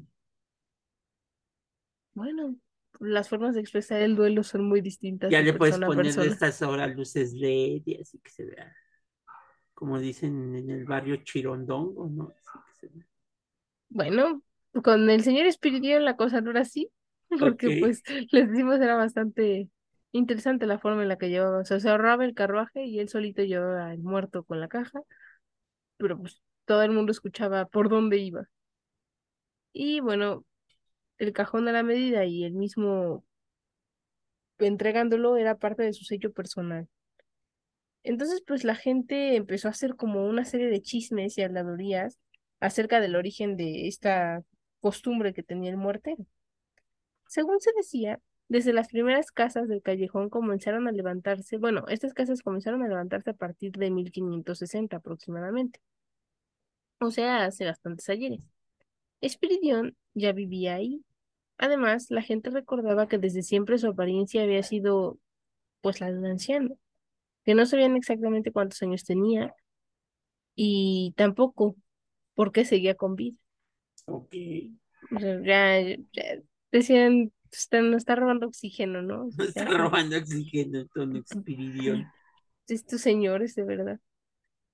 Bueno, 2.14 2.56
las 3.00 3.28
formas 3.28 3.54
de 3.54 3.60
expresar 3.60 4.02
el 4.02 4.16
duelo 4.16 4.42
son 4.42 4.64
muy 4.68 4.80
distintas 4.80 5.30
Ya 5.30 5.40
le 5.42 5.54
puedes 5.54 5.80
poner 5.80 6.16
de 6.16 6.26
estas 6.28 6.62
horas 6.62 6.94
luces 6.94 7.32
LED 7.34 7.82
y 7.86 8.00
así 8.00 8.18
que 8.20 8.30
se 8.30 8.44
vea, 8.44 8.74
como 9.74 9.98
dicen 10.00 10.54
en 10.56 10.70
el 10.70 10.84
barrio 10.84 11.16
Chirondongo, 11.24 12.08
¿no? 12.08 12.32
Así 12.38 12.58
que 12.66 12.74
se 12.74 12.88
vea. 12.88 13.06
Bueno, 13.94 14.42
con 14.82 15.08
el 15.08 15.22
señor 15.22 15.46
Espiridión 15.46 16.04
la 16.04 16.16
cosa 16.16 16.40
no 16.40 16.50
era 16.50 16.62
así, 16.62 16.90
porque 17.38 17.78
pues 17.80 18.02
les 18.32 18.50
decimos 18.50 18.80
era 18.80 18.96
bastante 18.96 19.70
interesante 20.10 20.66
la 20.66 20.80
forma 20.80 21.02
en 21.02 21.08
la 21.08 21.16
que 21.16 21.30
llevaba. 21.30 21.60
O 21.60 21.64
sea, 21.64 21.78
se 21.78 21.88
ahorraba 21.88 22.24
el 22.24 22.34
carruaje 22.34 22.84
y 22.86 22.98
él 22.98 23.08
solito 23.08 23.42
llevaba 23.44 23.92
el 23.94 24.02
muerto 24.02 24.42
con 24.42 24.60
la 24.60 24.66
caja, 24.66 25.00
pero 25.96 26.18
pues 26.18 26.42
todo 26.66 26.82
el 26.82 26.90
mundo 26.92 27.12
escuchaba 27.12 27.66
por 27.66 27.88
dónde 27.88 28.18
iba. 28.18 28.48
Y 29.72 30.00
bueno, 30.00 30.44
el 31.18 31.32
cajón 31.32 31.68
a 31.68 31.72
la 31.72 31.82
medida 31.84 32.24
y 32.24 32.44
el 32.44 32.54
mismo 32.54 33.24
entregándolo 34.58 35.36
era 35.36 35.58
parte 35.58 35.84
de 35.84 35.92
su 35.92 36.04
sello 36.04 36.32
personal. 36.32 36.88
Entonces, 38.02 38.42
pues 38.46 38.64
la 38.64 38.74
gente 38.74 39.36
empezó 39.36 39.68
a 39.68 39.72
hacer 39.72 39.96
como 39.96 40.26
una 40.26 40.44
serie 40.44 40.68
de 40.68 40.82
chismes 40.82 41.38
y 41.38 41.42
habladurías 41.42 42.18
acerca 42.64 42.98
del 42.98 43.14
origen 43.14 43.56
de 43.58 43.88
esta 43.88 44.42
costumbre 44.80 45.34
que 45.34 45.42
tenía 45.42 45.70
el 45.70 45.76
muertero. 45.76 46.24
Según 47.28 47.60
se 47.60 47.72
decía, 47.76 48.20
desde 48.48 48.72
las 48.72 48.88
primeras 48.88 49.30
casas 49.32 49.68
del 49.68 49.82
callejón 49.82 50.30
comenzaron 50.30 50.88
a 50.88 50.92
levantarse, 50.92 51.58
bueno, 51.58 51.84
estas 51.88 52.14
casas 52.14 52.40
comenzaron 52.42 52.82
a 52.82 52.88
levantarse 52.88 53.30
a 53.30 53.34
partir 53.34 53.72
de 53.72 53.90
1560 53.90 54.96
aproximadamente, 54.96 55.80
o 57.00 57.10
sea, 57.10 57.44
hace 57.44 57.66
bastantes 57.66 58.08
ayeres. 58.08 58.40
Espiridión 59.20 59.94
ya 60.14 60.32
vivía 60.32 60.74
ahí. 60.76 61.04
Además, 61.58 62.06
la 62.10 62.22
gente 62.22 62.50
recordaba 62.50 63.08
que 63.08 63.18
desde 63.18 63.42
siempre 63.42 63.78
su 63.78 63.88
apariencia 63.88 64.42
había 64.42 64.62
sido, 64.62 65.18
pues, 65.82 66.00
la 66.00 66.10
de 66.10 66.18
un 66.18 66.26
anciano, 66.26 66.78
que 67.44 67.54
no 67.54 67.66
sabían 67.66 67.96
exactamente 67.96 68.52
cuántos 68.52 68.82
años 68.82 69.04
tenía 69.04 69.54
y 70.54 71.14
tampoco 71.16 71.76
por 72.34 72.52
qué 72.52 72.64
seguía 72.64 72.94
con 72.94 73.16
vida. 73.16 73.38
ok. 74.06 74.34
Ya, 75.44 75.80
ya 76.12 76.24
decían, 76.72 77.32
está, 77.52 77.80
nos 77.82 77.98
está 77.98 78.16
robando 78.16 78.46
oxígeno, 78.46 79.02
¿no? 79.02 79.28
Me 79.36 79.44
está 79.44 79.64
robando 79.64 80.16
oxígeno 80.18 80.86
con 80.88 81.16
Expiridión. 81.16 82.06
estos 82.68 83.00
señores, 83.00 83.54
de 83.54 83.64
verdad. 83.64 84.00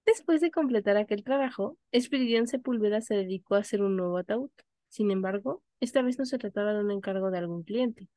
Después 0.07 0.41
de 0.41 0.51
completar 0.51 0.97
aquel 0.97 1.23
trabajo, 1.25 1.79
Espiridión 1.93 2.47
Sepúlveda 2.47 3.01
se 3.01 3.15
dedicó 3.15 3.55
a 3.55 3.59
hacer 3.61 3.83
un 3.83 3.97
nuevo 3.97 4.19
ataúd. 4.19 4.51
Sin 4.89 5.11
embargo, 5.11 5.63
esta 5.81 6.03
vez 6.03 6.19
no 6.19 6.25
se 6.27 6.39
trataba 6.39 6.73
de 6.75 6.81
un 6.81 6.91
encargo 6.91 7.31
de 7.31 7.39
algún 7.39 7.63
cliente, 7.63 8.09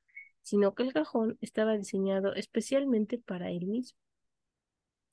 sino 0.41 0.73
que 0.73 0.84
el 0.84 0.93
cajón 0.93 1.38
estaba 1.41 1.77
diseñado 1.77 2.34
especialmente 2.36 3.17
para 3.19 3.51
él 3.51 3.67
mismo. 3.67 3.97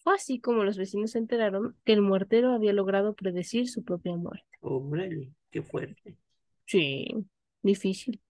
Fue 0.02 0.14
así 0.14 0.40
como 0.40 0.64
los 0.64 0.78
vecinos 0.78 1.12
se 1.12 1.18
enteraron 1.18 1.76
que 1.84 1.92
el 1.92 2.00
muertero 2.00 2.52
había 2.52 2.72
logrado 2.72 3.14
predecir 3.14 3.68
su 3.68 3.84
propia 3.84 4.16
muerte. 4.16 4.46
Órale, 4.60 5.32
qué 5.50 5.62
fuerte. 5.62 6.16
Sí, 6.66 7.08
difícil. 7.62 8.20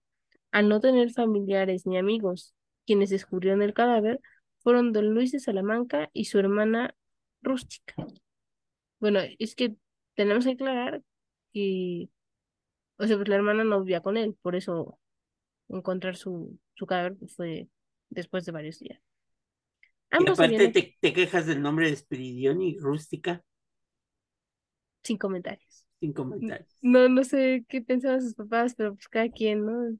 Al 0.51 0.67
no 0.67 0.81
tener 0.81 1.11
familiares 1.11 1.85
ni 1.85 1.97
amigos, 1.97 2.53
quienes 2.85 3.09
descubrieron 3.09 3.61
el 3.61 3.73
cadáver 3.73 4.19
fueron 4.59 4.91
don 4.91 5.13
Luis 5.13 5.31
de 5.31 5.39
Salamanca 5.39 6.09
y 6.13 6.25
su 6.25 6.39
hermana 6.39 6.93
Rústica. 7.41 7.95
Bueno, 8.99 9.19
es 9.39 9.55
que 9.55 9.75
tenemos 10.15 10.45
que 10.45 10.51
aclarar 10.51 11.01
que, 11.53 12.09
o 12.97 13.07
sea, 13.07 13.15
pues 13.15 13.29
la 13.29 13.35
hermana 13.35 13.63
no 13.63 13.79
vivía 13.79 14.01
con 14.01 14.17
él, 14.17 14.35
por 14.41 14.55
eso 14.55 14.99
encontrar 15.69 16.17
su, 16.17 16.59
su 16.73 16.85
cadáver 16.85 17.15
fue 17.35 17.69
después 18.09 18.45
de 18.45 18.51
varios 18.51 18.79
días. 18.79 19.01
Y 20.17 20.19
Ambos 20.19 20.27
aparte 20.27 20.69
te, 20.69 20.97
te 21.01 21.13
quejas 21.13 21.45
del 21.47 21.61
nombre 21.61 21.87
de 21.87 21.93
Espiridión 21.93 22.61
y 22.61 22.77
Rústica, 22.77 23.43
sin 25.03 25.17
comentarios. 25.17 25.85
sin 25.99 26.13
comentarios. 26.13 26.67
No, 26.81 27.09
no 27.09 27.23
sé 27.23 27.65
qué 27.69 27.81
pensaban 27.81 28.21
sus 28.21 28.35
papás, 28.35 28.75
pero 28.75 28.93
pues 28.95 29.07
cada 29.09 29.29
quien, 29.29 29.65
¿no? 29.65 29.97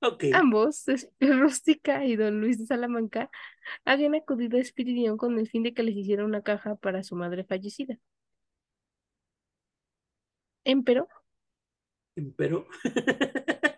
Ok, 0.00 0.24
Ambos, 0.30 0.84
Rústica 1.20 2.04
y 2.04 2.14
don 2.16 2.40
Luis 2.40 2.58
de 2.58 2.66
Salamanca, 2.66 3.30
habían 3.84 4.14
acudido 4.14 4.58
a 4.58 4.60
Espiridión 4.60 5.16
con 5.16 5.38
el 5.38 5.48
fin 5.48 5.62
de 5.64 5.74
que 5.74 5.82
les 5.82 5.96
hiciera 5.96 6.24
una 6.24 6.42
caja 6.42 6.76
para 6.76 7.02
su 7.04 7.16
madre 7.16 7.44
fallecida. 7.44 7.98
Empero, 10.72 11.08
pero 12.36 12.66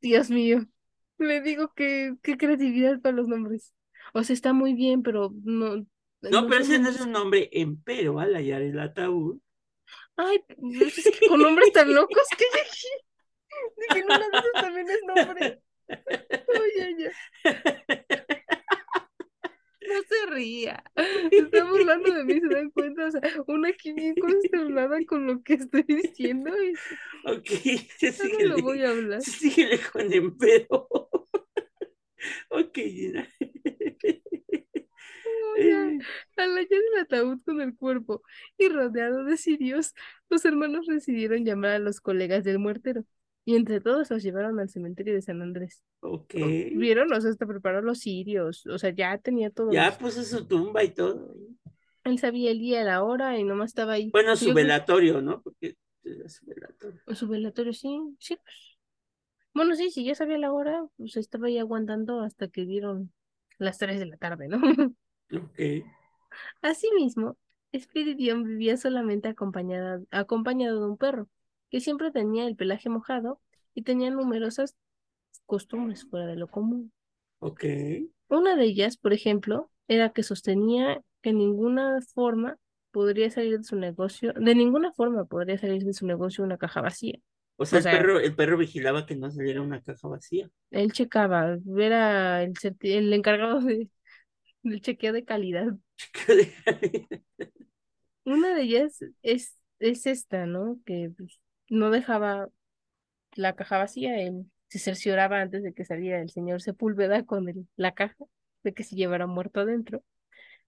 Dios 0.00 0.30
mío, 0.30 0.66
le 1.18 1.40
digo 1.40 1.72
que 1.74 2.14
qué 2.22 2.36
creatividad 2.36 3.00
para 3.00 3.16
los 3.16 3.28
nombres. 3.28 3.74
O 4.14 4.22
sea, 4.22 4.34
está 4.34 4.52
muy 4.52 4.74
bien, 4.74 5.02
pero 5.02 5.32
no, 5.44 5.76
no, 5.76 5.86
no 6.22 6.46
pero 6.48 6.62
ese 6.62 6.78
no 6.78 6.88
es 6.88 7.00
un 7.00 7.12
nombre 7.12 7.48
empero 7.52 8.20
al 8.20 8.34
hallar 8.34 8.62
el 8.62 8.78
ataúd. 8.78 9.38
Ay, 10.16 10.38
pues 10.48 10.98
es 10.98 11.18
que 11.18 11.28
con 11.28 11.40
nombres 11.40 11.72
tan 11.72 11.94
locos 11.94 12.26
que 12.36 12.44
dije, 12.44 12.88
dije, 13.76 14.04
esas 14.08 14.62
también 14.62 14.86
es 14.88 15.00
nombre. 15.06 15.62
Oye, 16.48 16.96
ya, 16.98 17.12
no 19.88 20.02
se 20.08 20.26
ría. 20.34 20.84
Se 21.36 21.44
está 21.44 21.64
burlando 21.64 22.12
de 22.12 22.24
mí, 22.24 22.40
se 22.40 22.48
dan 22.48 22.70
cuenta. 22.70 23.06
O 23.06 23.10
sea, 23.10 23.22
una 23.46 23.68
aquí 23.70 23.92
bien 23.92 24.16
consternada 24.16 25.04
con 25.06 25.26
lo 25.26 25.42
que 25.42 25.54
estoy 25.54 25.84
diciendo 25.84 26.52
y 26.62 26.80
Ok, 27.24 27.48
ya 28.00 28.12
no 28.28 28.42
lo 28.42 28.60
voy 28.62 28.84
a 28.84 28.90
hablar. 28.90 29.24
síguele 29.24 29.78
con 29.92 30.12
empero. 30.12 30.88
Ok, 32.50 32.74
Gina. 32.74 33.26
Oye, 35.56 35.74
al 36.36 36.54
hallar 36.56 36.68
el 36.94 37.00
ataúd 37.02 37.40
con 37.44 37.60
el 37.60 37.74
cuerpo 37.76 38.22
y 38.56 38.68
rodeado 38.68 39.24
de 39.24 39.36
cirios, 39.36 39.94
los 40.28 40.44
hermanos 40.44 40.86
decidieron 40.86 41.44
llamar 41.44 41.72
a 41.72 41.78
los 41.78 42.00
colegas 42.00 42.44
del 42.44 42.58
muertero. 42.58 43.04
Y 43.48 43.56
entre 43.56 43.80
todos 43.80 44.10
los 44.10 44.22
llevaron 44.22 44.60
al 44.60 44.68
cementerio 44.68 45.14
de 45.14 45.22
San 45.22 45.40
Andrés. 45.40 45.82
Ok, 46.00 46.34
¿Vieron? 46.34 47.10
O 47.14 47.18
sea, 47.18 47.30
hasta 47.30 47.46
preparó 47.46 47.80
los 47.80 48.00
cirios. 48.00 48.66
O 48.66 48.76
sea, 48.78 48.90
ya 48.90 49.16
tenía 49.16 49.48
todo 49.48 49.72
ya 49.72 49.86
listo. 49.86 50.04
puso 50.04 50.22
su 50.22 50.46
tumba 50.46 50.84
y 50.84 50.90
todo. 50.90 51.34
Él 52.04 52.18
sabía 52.18 52.50
el 52.50 52.58
día, 52.58 52.84
la 52.84 53.02
hora 53.02 53.38
y 53.38 53.44
nomás 53.44 53.70
estaba 53.70 53.94
ahí. 53.94 54.10
Bueno, 54.10 54.32
Yo 54.32 54.36
su 54.36 54.44
creo- 54.46 54.54
velatorio, 54.56 55.22
¿no? 55.22 55.40
Porque 55.40 55.76
era 56.04 56.28
su 56.28 56.44
velatorio. 56.44 57.00
Su 57.14 57.26
velatorio, 57.26 57.72
sí, 57.72 57.98
sí, 58.18 58.36
pues. 58.36 58.78
Bueno, 59.54 59.74
sí, 59.76 59.90
sí, 59.90 60.04
ya 60.04 60.14
sabía 60.14 60.36
la 60.36 60.52
hora, 60.52 60.86
pues 60.98 61.16
estaba 61.16 61.46
ahí 61.46 61.56
aguantando 61.56 62.20
hasta 62.20 62.48
que 62.48 62.66
dieron 62.66 63.14
las 63.58 63.78
3 63.78 63.98
de 63.98 64.06
la 64.06 64.18
tarde, 64.18 64.48
¿no? 64.48 64.58
Ok, 65.32 65.84
Asimismo, 66.62 67.38
Espiridión 67.72 68.44
vivía 68.44 68.76
solamente 68.76 69.28
acompañada, 69.28 70.00
acompañado 70.10 70.80
de 70.80 70.86
un 70.90 70.96
perro, 70.98 71.28
que 71.70 71.80
siempre 71.80 72.10
tenía 72.10 72.46
el 72.46 72.56
pelaje 72.56 72.88
mojado 72.88 73.40
y 73.74 73.82
tenía 73.82 74.10
numerosas 74.10 74.76
costumbres 75.46 76.04
fuera 76.08 76.26
de 76.26 76.36
lo 76.36 76.48
común. 76.48 76.92
ok. 77.40 77.64
Una 78.28 78.56
de 78.56 78.64
ellas, 78.64 78.96
por 78.96 79.12
ejemplo, 79.12 79.70
era 79.86 80.10
que 80.12 80.22
sostenía 80.22 81.02
que 81.22 81.32
ninguna 81.32 82.00
forma 82.14 82.56
podría 82.90 83.30
salir 83.30 83.58
de 83.58 83.64
su 83.64 83.76
negocio, 83.76 84.32
de 84.34 84.54
ninguna 84.54 84.92
forma 84.92 85.24
podría 85.24 85.58
salir 85.58 85.84
de 85.84 85.92
su 85.92 86.06
negocio 86.06 86.44
una 86.44 86.58
caja 86.58 86.80
vacía. 86.80 87.18
O 87.56 87.66
sea, 87.66 87.78
O 87.78 87.82
sea- 87.82 87.92
el 87.92 87.98
perro, 87.98 88.20
el 88.20 88.34
perro 88.34 88.56
vigilaba 88.58 89.06
que 89.06 89.16
no 89.16 89.30
saliera 89.30 89.62
una 89.62 89.82
caja 89.82 90.08
vacía. 90.08 90.48
Él 90.70 90.92
checaba, 90.92 91.58
era 91.76 92.42
el, 92.42 93.12
encargado 93.12 93.60
de, 93.60 93.88
del 94.62 94.80
chequeo 94.80 95.12
de 95.12 95.24
calidad. 95.24 95.68
Una 98.24 98.54
de 98.54 98.62
ellas 98.62 99.00
es, 99.22 99.56
es 99.78 100.06
esta, 100.06 100.46
¿no? 100.46 100.78
Que 100.84 101.10
pues, 101.16 101.40
no 101.68 101.90
dejaba 101.90 102.48
la 103.34 103.54
caja 103.54 103.78
vacía, 103.78 104.20
él 104.20 104.50
se 104.68 104.78
cercioraba 104.78 105.40
antes 105.40 105.62
de 105.62 105.72
que 105.72 105.84
saliera 105.84 106.20
el 106.20 106.30
señor 106.30 106.62
Sepúlveda 106.62 107.24
con 107.24 107.48
el- 107.48 107.66
la 107.76 107.92
caja, 107.94 108.24
de 108.64 108.74
que 108.74 108.84
se 108.84 108.96
llevara 108.96 109.26
muerto 109.26 109.60
adentro. 109.60 110.02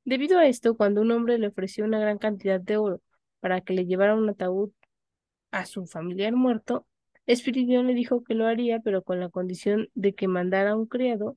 Debido 0.05 0.39
a 0.39 0.47
esto, 0.47 0.77
cuando 0.77 1.03
un 1.03 1.11
hombre 1.13 1.39
le 1.39 1.49
ofreció 1.49 1.85
una 1.85 2.01
gran 2.01 2.19
cantidad 2.19 2.61
de 2.61 2.77
oro 2.79 3.03
para 3.41 3.61
que 3.61 3.75
le 3.75 3.87
llevara 3.87 4.15
un 4.15 4.29
ataúd 4.29 4.71
a 5.51 5.67
su 5.67 5.87
familiar 5.87 6.35
muerto, 6.35 6.87
Espiridión 7.27 7.87
le 7.87 7.95
dijo 7.95 8.25
que 8.25 8.35
lo 8.35 8.47
haría, 8.47 8.81
pero 8.81 9.03
con 9.03 9.21
la 9.21 9.29
condición 9.29 9.89
de 9.95 10.15
que 10.15 10.27
mandara 10.27 10.75
un 10.75 10.87
criado 10.87 11.37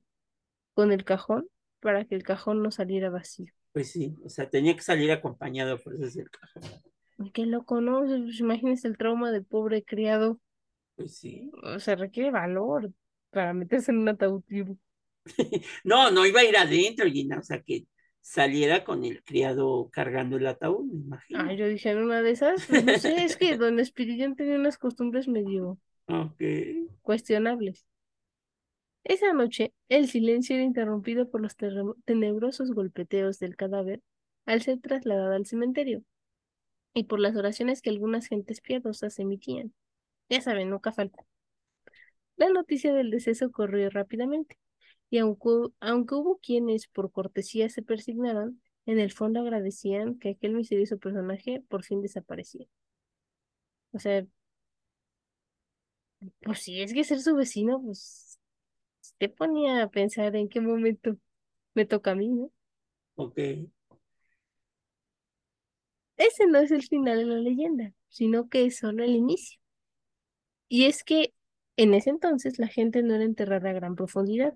con 0.72 0.90
el 0.90 1.04
cajón 1.04 1.46
para 1.80 2.04
que 2.04 2.14
el 2.16 2.24
cajón 2.24 2.62
no 2.62 2.70
saliera 2.70 3.10
vacío. 3.10 3.52
Pues 3.72 3.92
sí, 3.92 4.16
o 4.24 4.28
sea, 4.28 4.48
tenía 4.48 4.74
que 4.74 4.82
salir 4.82 5.12
acompañado 5.12 5.80
por 5.80 5.94
eso 5.94 6.04
es 6.04 6.16
el 6.16 6.30
cajón. 6.30 6.62
Qué 7.32 7.46
loco, 7.46 7.80
¿no? 7.80 8.00
Pues, 8.00 8.40
imagínese 8.40 8.88
el 8.88 8.96
trauma 8.96 9.30
del 9.30 9.44
pobre 9.44 9.84
criado. 9.84 10.40
Pues 10.96 11.16
sí. 11.16 11.50
O 11.62 11.78
sea, 11.78 11.96
requiere 11.96 12.30
valor 12.30 12.92
para 13.30 13.52
meterse 13.52 13.92
en 13.92 13.98
un 13.98 14.08
ataúd 14.08 14.42
vivo. 14.46 14.76
No, 15.84 16.10
no 16.10 16.26
iba 16.26 16.40
a 16.40 16.44
ir 16.44 16.56
adentro, 16.56 17.06
Gina, 17.06 17.38
o 17.38 17.42
sea, 17.42 17.62
que 17.62 17.86
saliera 18.20 18.84
con 18.84 19.04
el 19.04 19.22
criado 19.22 19.88
cargando 19.90 20.36
el 20.36 20.46
ataúd, 20.46 20.84
me 20.84 21.00
imagino. 21.00 21.40
Ah, 21.40 21.52
yo 21.52 21.66
dije 21.66 21.90
en 21.90 21.98
una 21.98 22.22
de 22.22 22.30
esas, 22.30 22.66
pues 22.66 22.84
no 22.84 22.98
sé, 22.98 23.24
es 23.24 23.36
que 23.36 23.56
Don 23.56 23.78
Espiridión 23.80 24.36
tenía 24.36 24.56
unas 24.56 24.78
costumbres 24.78 25.28
medio 25.28 25.78
cuestionables. 27.02 27.86
Esa 29.02 29.32
noche, 29.34 29.72
el 29.88 30.08
silencio 30.08 30.56
era 30.56 30.64
interrumpido 30.64 31.30
por 31.30 31.42
los 31.42 31.56
tenebrosos 32.04 32.72
golpeteos 32.72 33.38
del 33.38 33.56
cadáver 33.56 34.00
al 34.46 34.62
ser 34.62 34.80
trasladado 34.80 35.34
al 35.34 35.46
cementerio 35.46 36.02
y 36.94 37.04
por 37.04 37.20
las 37.20 37.36
oraciones 37.36 37.82
que 37.82 37.90
algunas 37.90 38.26
gentes 38.26 38.60
piadosas 38.60 39.18
emitían. 39.18 39.74
Ya 40.30 40.40
saben, 40.42 40.70
nunca 40.70 40.92
falta. 40.92 41.26
La 42.36 42.48
noticia 42.48 42.94
del 42.94 43.10
deceso 43.10 43.50
corrió 43.50 43.90
rápidamente, 43.90 44.56
y 45.10 45.18
aunque, 45.18 45.48
aunque 45.80 46.14
hubo 46.14 46.38
quienes 46.38 46.86
por 46.88 47.10
cortesía 47.12 47.68
se 47.68 47.82
persignaron, 47.82 48.60
en 48.86 49.00
el 49.00 49.12
fondo 49.12 49.40
agradecían 49.40 50.18
que 50.18 50.30
aquel 50.30 50.54
misterioso 50.54 50.98
personaje 50.98 51.64
por 51.68 51.84
fin 51.84 52.02
desapareciera. 52.02 52.70
O 53.92 53.98
sea, 53.98 54.26
pues 56.42 56.60
si 56.60 56.80
es 56.82 56.92
que 56.92 57.04
ser 57.04 57.20
su 57.20 57.34
vecino, 57.36 57.80
pues 57.82 58.38
te 59.18 59.28
ponía 59.28 59.82
a 59.82 59.90
pensar 59.90 60.36
en 60.36 60.48
qué 60.48 60.60
momento 60.60 61.16
me 61.74 61.86
toca 61.86 62.12
a 62.12 62.14
mí, 62.16 62.30
¿no? 62.30 62.52
Ok. 63.16 63.38
Ese 66.16 66.46
no 66.46 66.58
es 66.58 66.70
el 66.70 66.82
final 66.82 67.18
de 67.18 67.24
la 67.26 67.36
leyenda, 67.38 67.92
sino 68.08 68.48
que 68.48 68.66
es 68.66 68.78
solo 68.78 69.04
el 69.04 69.14
inicio. 69.16 69.58
Y 70.68 70.84
es 70.86 71.04
que 71.04 71.34
en 71.76 71.94
ese 71.94 72.10
entonces 72.10 72.58
la 72.58 72.68
gente 72.68 73.02
no 73.02 73.14
era 73.14 73.24
enterrada 73.24 73.70
a 73.70 73.74
gran 73.74 73.94
profundidad. 73.96 74.54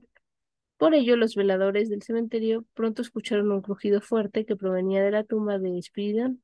Por 0.76 0.94
ello, 0.94 1.16
los 1.16 1.34
veladores 1.34 1.88
del 1.90 2.02
cementerio 2.02 2.64
pronto 2.74 3.02
escucharon 3.02 3.50
un 3.50 3.62
crujido 3.62 4.00
fuerte 4.00 4.44
que 4.46 4.56
provenía 4.56 5.02
de 5.02 5.10
la 5.10 5.24
tumba 5.24 5.58
de 5.58 5.80
Spiridon. 5.82 6.42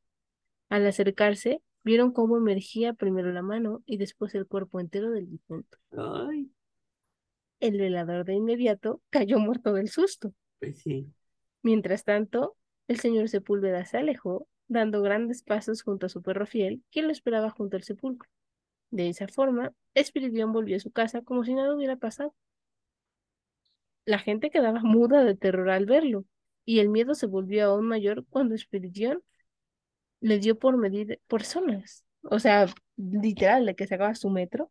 Al 0.68 0.86
acercarse, 0.86 1.62
vieron 1.84 2.12
cómo 2.12 2.36
emergía 2.36 2.94
primero 2.94 3.32
la 3.32 3.42
mano 3.42 3.82
y 3.86 3.98
después 3.98 4.34
el 4.34 4.46
cuerpo 4.46 4.80
entero 4.80 5.10
del 5.10 5.30
difunto. 5.30 5.78
Ay, 5.96 6.50
El 7.58 7.78
velador 7.78 8.24
de 8.24 8.34
inmediato 8.34 9.02
cayó 9.10 9.38
muerto 9.40 9.72
del 9.72 9.88
susto. 9.88 10.32
pues 10.58 10.78
sí. 10.82 11.12
Mientras 11.62 12.04
tanto, 12.04 12.56
el 12.88 13.00
señor 13.00 13.28
Sepúlveda 13.28 13.84
se 13.86 13.98
alejó, 13.98 14.46
dando 14.68 15.02
grandes 15.02 15.42
pasos 15.42 15.82
junto 15.82 16.06
a 16.06 16.08
su 16.08 16.22
perro 16.22 16.46
fiel, 16.46 16.82
quien 16.90 17.06
lo 17.06 17.12
esperaba 17.12 17.50
junto 17.50 17.76
al 17.76 17.82
sepulcro. 17.82 18.28
De 18.90 19.08
esa 19.08 19.28
forma, 19.28 19.72
Espiridión 19.94 20.52
volvió 20.52 20.76
a 20.76 20.80
su 20.80 20.90
casa 20.90 21.22
como 21.22 21.44
si 21.44 21.54
nada 21.54 21.74
hubiera 21.74 21.96
pasado. 21.96 22.34
La 24.06 24.18
gente 24.18 24.50
quedaba 24.50 24.80
muda 24.80 25.24
de 25.24 25.34
terror 25.34 25.70
al 25.70 25.86
verlo, 25.86 26.24
y 26.64 26.80
el 26.80 26.88
miedo 26.88 27.14
se 27.14 27.26
volvió 27.26 27.66
aún 27.66 27.86
mayor 27.86 28.24
cuando 28.30 28.54
Espiridión 28.54 29.22
le 30.20 30.38
dio 30.38 30.58
por 30.58 30.76
medir 30.76 31.20
personas. 31.28 32.04
O 32.22 32.38
sea, 32.38 32.66
literal, 32.96 33.66
de 33.66 33.74
que 33.74 33.86
sacaba 33.86 34.14
su 34.14 34.30
metro 34.30 34.70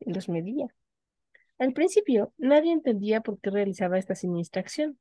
y 0.00 0.12
los 0.12 0.28
medía. 0.28 0.68
Al 1.58 1.72
principio, 1.74 2.32
nadie 2.38 2.72
entendía 2.72 3.20
por 3.20 3.38
qué 3.40 3.50
realizaba 3.50 3.98
esta 3.98 4.14
siniestra 4.14 4.62
acción. 4.62 4.98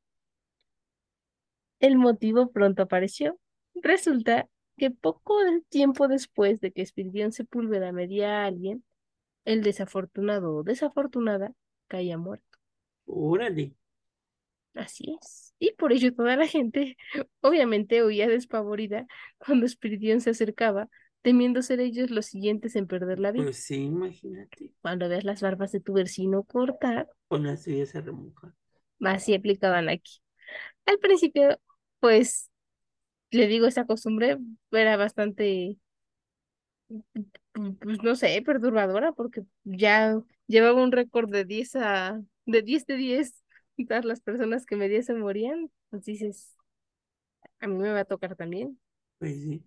El 1.81 1.97
motivo 1.97 2.51
pronto 2.51 2.83
apareció. 2.83 3.39
Resulta 3.75 4.47
que 4.77 4.91
poco 4.91 5.37
tiempo 5.69 6.07
después 6.07 6.59
de 6.59 6.71
que 6.71 6.81
Espiridión 6.81 7.31
Sepúlveda 7.31 7.91
medía 7.91 8.41
a 8.41 8.45
alguien, 8.45 8.83
el 9.45 9.63
desafortunado 9.63 10.55
o 10.55 10.63
desafortunada 10.63 11.53
caía 11.87 12.17
muerto. 12.17 12.59
Órale. 13.05 13.75
Así 14.73 15.17
es. 15.21 15.53
Y 15.59 15.73
por 15.73 15.91
ello 15.91 16.13
toda 16.13 16.35
la 16.35 16.47
gente 16.47 16.95
obviamente 17.41 18.03
huía 18.03 18.27
despavorida 18.27 19.05
cuando 19.37 19.65
Espiridión 19.65 20.21
se 20.21 20.29
acercaba, 20.29 20.89
temiendo 21.21 21.61
ser 21.61 21.79
ellos 21.79 22.09
los 22.09 22.25
siguientes 22.27 22.75
en 22.75 22.87
perder 22.87 23.19
la 23.19 23.31
vida. 23.31 23.43
Pues 23.43 23.57
sí, 23.57 23.83
imagínate. 23.83 24.73
Cuando 24.81 25.09
veas 25.09 25.23
las 25.23 25.41
barbas 25.41 25.71
de 25.71 25.81
tu 25.81 25.93
vecino 25.93 26.43
cortar, 26.43 27.09
Con 27.27 27.43
las 27.43 27.63
suyas 27.63 27.89
se 27.89 28.03
así 29.01 29.33
aplicaban 29.33 29.89
aquí. 29.89 30.21
Al 30.85 30.99
principio, 30.99 31.59
pues, 31.99 32.50
le 33.31 33.47
digo, 33.47 33.65
esa 33.65 33.85
costumbre 33.85 34.37
era 34.71 34.97
bastante, 34.97 35.77
pues 37.53 38.03
no 38.03 38.15
sé, 38.15 38.41
perturbadora, 38.45 39.11
porque 39.13 39.43
ya 39.63 40.19
llevaba 40.47 40.83
un 40.83 40.91
récord 40.91 41.29
de 41.29 41.45
10 41.45 41.75
a, 41.75 42.21
de 42.45 42.61
10 42.61 42.85
de 42.85 42.97
10, 42.97 43.43
todas 43.87 44.05
las 44.05 44.21
personas 44.21 44.65
que 44.65 44.75
medía 44.75 45.01
se 45.01 45.13
morían, 45.13 45.71
pues 45.89 46.05
dices, 46.05 46.55
a 47.59 47.67
mí 47.67 47.77
me 47.77 47.91
va 47.91 48.01
a 48.01 48.05
tocar 48.05 48.35
también. 48.35 48.79
Pues 49.19 49.41
sí. 49.41 49.63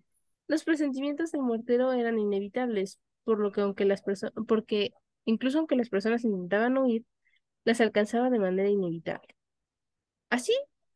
Los 0.47 0.63
presentimientos 0.63 1.31
del 1.31 1.41
muertero 1.41 1.91
eran 1.93 2.19
inevitables, 2.19 2.99
por 3.23 3.39
lo 3.39 3.51
que 3.51 3.61
aunque 3.61 3.85
las 3.85 4.03
personas, 4.03 4.33
porque 4.47 4.93
incluso 5.25 5.57
aunque 5.57 5.75
las 5.75 5.89
personas 5.89 6.23
intentaban 6.23 6.77
huir, 6.77 7.03
las 7.63 7.81
alcanzaba 7.81 8.29
de 8.29 8.39
manera 8.39 8.69
inevitable. 8.69 9.35
Así 10.29 10.53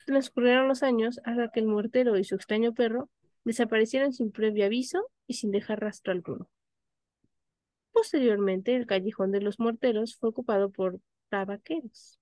transcurrieron 0.10 0.68
los 0.68 0.82
años 0.82 1.20
hasta 1.24 1.50
que 1.50 1.60
el 1.60 1.68
muertero 1.68 2.18
y 2.18 2.24
su 2.24 2.34
extraño 2.34 2.74
perro 2.74 3.10
desaparecieron 3.44 4.12
sin 4.12 4.32
previo 4.32 4.66
aviso 4.66 5.08
y 5.28 5.36
sin 5.36 5.52
dejar 5.52 5.82
rastro 5.82 6.12
alguno. 6.12 6.50
Posteriormente, 7.92 8.76
el 8.76 8.88
callejón 8.88 9.32
de 9.32 9.42
los 9.42 9.60
muerteros 9.60 10.18
fue 10.18 10.30
ocupado 10.30 10.72
por 10.72 11.00
tabaqueros, 11.30 12.20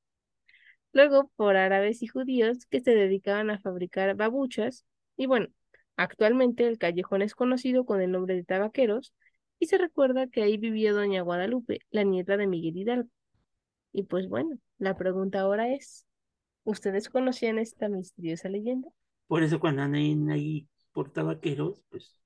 luego 0.91 1.31
por 1.37 1.55
árabes 1.55 2.01
y 2.03 2.07
judíos 2.07 2.65
que 2.65 2.81
se 2.81 2.91
dedicaban 2.91 3.49
a 3.51 3.59
fabricar 3.59 4.13
babuchas, 4.15 4.85
y 5.15 5.25
bueno, 5.27 5.47
actualmente 5.95 6.67
el 6.67 6.77
callejón 6.77 7.21
es 7.21 7.35
conocido 7.35 7.85
con 7.85 8.01
el 8.01 8.11
nombre 8.11 8.35
de 8.35 8.43
tabaqueros 8.43 9.13
y 9.59 9.67
se 9.67 9.77
recuerda 9.77 10.27
que 10.27 10.43
ahí 10.43 10.57
vivía 10.57 10.91
doña 10.91 11.21
Guadalupe, 11.21 11.79
la 11.89 12.03
nieta 12.03 12.35
de 12.35 12.47
Miguel 12.47 12.77
Hidalgo. 12.77 13.09
Y 13.93 14.03
pues 14.03 14.27
bueno, 14.27 14.57
la 14.77 14.97
pregunta 14.97 15.39
ahora 15.41 15.73
es, 15.73 16.06
¿ustedes 16.67 17.09
conocían 17.09 17.57
esta 17.59 17.89
misteriosa 17.89 18.49
leyenda? 18.49 18.89
Por 19.27 19.43
eso 19.43 19.59
cuando 19.59 19.81
andan 19.83 20.29
ahí 20.29 20.67
por 20.91 21.11
tabaqueros, 21.11 21.81
pues 21.89 22.19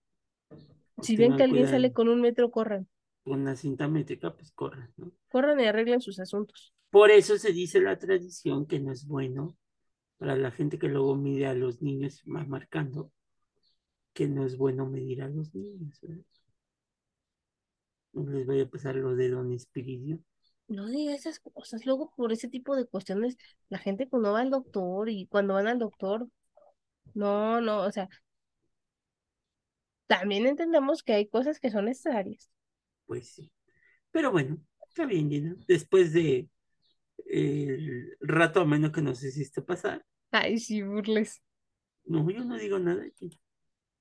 Si 1.02 1.18
ven 1.18 1.36
que 1.36 1.44
alguien 1.44 1.68
sale 1.68 1.92
con 1.94 2.10
un 2.10 2.22
metro, 2.22 2.50
corran. 2.52 2.88
con 3.24 3.42
una 3.42 3.56
cinta 3.56 3.88
métrica, 3.88 4.34
pues 4.36 4.52
corran, 4.52 4.94
¿no? 4.98 5.12
Corran 5.32 5.60
y 5.60 5.66
arreglen 5.66 6.02
sus 6.02 6.20
asuntos. 6.20 6.74
Por 6.92 7.10
eso 7.12 7.38
se 7.38 7.52
dice 7.54 7.82
la 7.82 7.98
tradición 7.98 8.66
que 8.68 8.80
no 8.80 8.92
es 8.92 9.06
bueno 9.08 9.58
para 10.18 10.36
la 10.36 10.52
gente 10.52 10.80
que 10.80 10.88
luego 10.90 11.16
mide 11.16 11.48
a 11.48 11.54
los 11.56 11.82
niños, 11.82 12.24
va 12.28 12.46
marcando 12.46 13.12
que 14.14 14.28
no 14.28 14.46
es 14.46 14.58
bueno 14.58 14.86
medir 14.86 15.22
a 15.22 15.30
los 15.30 15.54
niños. 15.54 16.00
¿verdad? 16.02 16.24
No 18.14 18.24
les 18.32 18.46
vaya 18.48 18.64
a 18.64 18.70
pasar 18.70 18.96
lo 18.96 19.16
de 19.18 19.28
Don 19.30 19.52
Espiridio. 19.52 20.20
No 20.72 20.88
diga 20.90 21.14
esas 21.16 21.40
cosas. 21.40 21.86
Luego, 21.86 22.14
por 22.16 22.32
ese 22.34 22.48
tipo 22.50 22.76
de 22.76 22.88
cuestiones, 22.88 23.38
la 23.70 23.78
gente 23.80 24.08
cuando 24.10 24.34
va 24.34 24.42
al 24.42 24.50
doctor 24.52 25.10
y 25.10 25.28
cuando 25.28 25.56
van 25.56 25.68
al 25.68 25.80
doctor, 25.80 26.28
no, 27.16 27.62
no, 27.62 27.82
o 27.84 27.92
sea, 27.92 28.10
también 30.08 30.46
entendemos 30.46 31.02
que 31.04 31.14
hay 31.14 31.28
cosas 31.28 31.60
que 31.60 31.72
son 31.72 31.86
necesarias. 31.86 32.50
Pues 33.06 33.30
sí. 33.30 33.52
Pero 34.12 34.32
bueno, 34.32 34.60
está 34.90 35.06
bien, 35.06 35.30
Gina. 35.30 35.56
Después 35.68 36.14
de 36.14 36.50
eh, 37.28 37.78
el 37.78 38.18
rato 38.22 38.62
ameno 38.62 38.92
que 38.94 39.02
nos 39.02 39.24
hiciste 39.24 39.62
pasar, 39.62 40.06
Ay, 40.32 40.58
sí, 40.60 40.82
burles. 40.84 41.42
no, 42.06 42.30
yo 42.30 42.44
no 42.46 42.58
digo 42.58 42.78
nada. 42.80 43.04
Gina. 43.18 43.36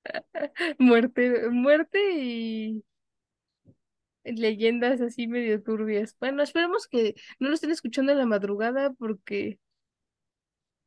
Muerte, 0.79 1.49
muerte 1.49 1.99
y 2.13 2.83
leyendas 4.23 5.01
así 5.01 5.27
medio 5.27 5.61
turbias. 5.63 6.15
Bueno, 6.19 6.43
esperemos 6.43 6.87
que 6.87 7.15
no 7.39 7.49
lo 7.49 7.55
estén 7.55 7.71
escuchando 7.71 8.11
en 8.11 8.19
la 8.19 8.25
madrugada 8.25 8.91
porque 8.93 9.59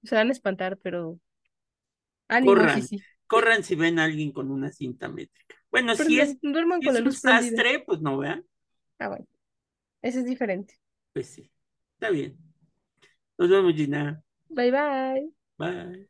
se 0.05 0.14
van 0.14 0.29
a 0.29 0.33
espantar, 0.33 0.79
pero 0.79 1.18
ánimo, 2.29 2.53
Corran, 2.53 2.68
sí, 2.68 2.83
sí. 2.83 3.07
corran 3.27 3.64
si 3.64 3.75
ven 3.75 3.99
a 3.99 4.05
alguien 4.05 4.33
con 4.33 4.51
una 4.51 4.70
cinta 4.73 5.09
métrica. 5.09 5.57
Bueno, 5.70 5.94
si 5.97 6.20
es, 6.20 6.37
duerman 6.42 6.81
si 6.81 6.87
con 6.87 6.97
es 6.97 7.01
un 7.03 7.20
prendida. 7.20 7.57
sastre, 7.57 7.81
pues 7.87 8.01
no 8.01 8.18
vean. 8.18 8.44
Ah, 8.99 9.09
bueno. 9.09 9.27
Ese 10.03 10.20
es 10.20 10.27
diferente. 10.27 10.77
Pues 11.12 11.29
sí, 11.29 11.51
está 11.94 12.11
bien. 12.11 12.37
Nos 13.38 13.49
vemos, 13.51 13.75
Gina. 13.75 14.23
Bye 14.51 14.70
bye. 14.70 15.35
Bye. 15.59 16.07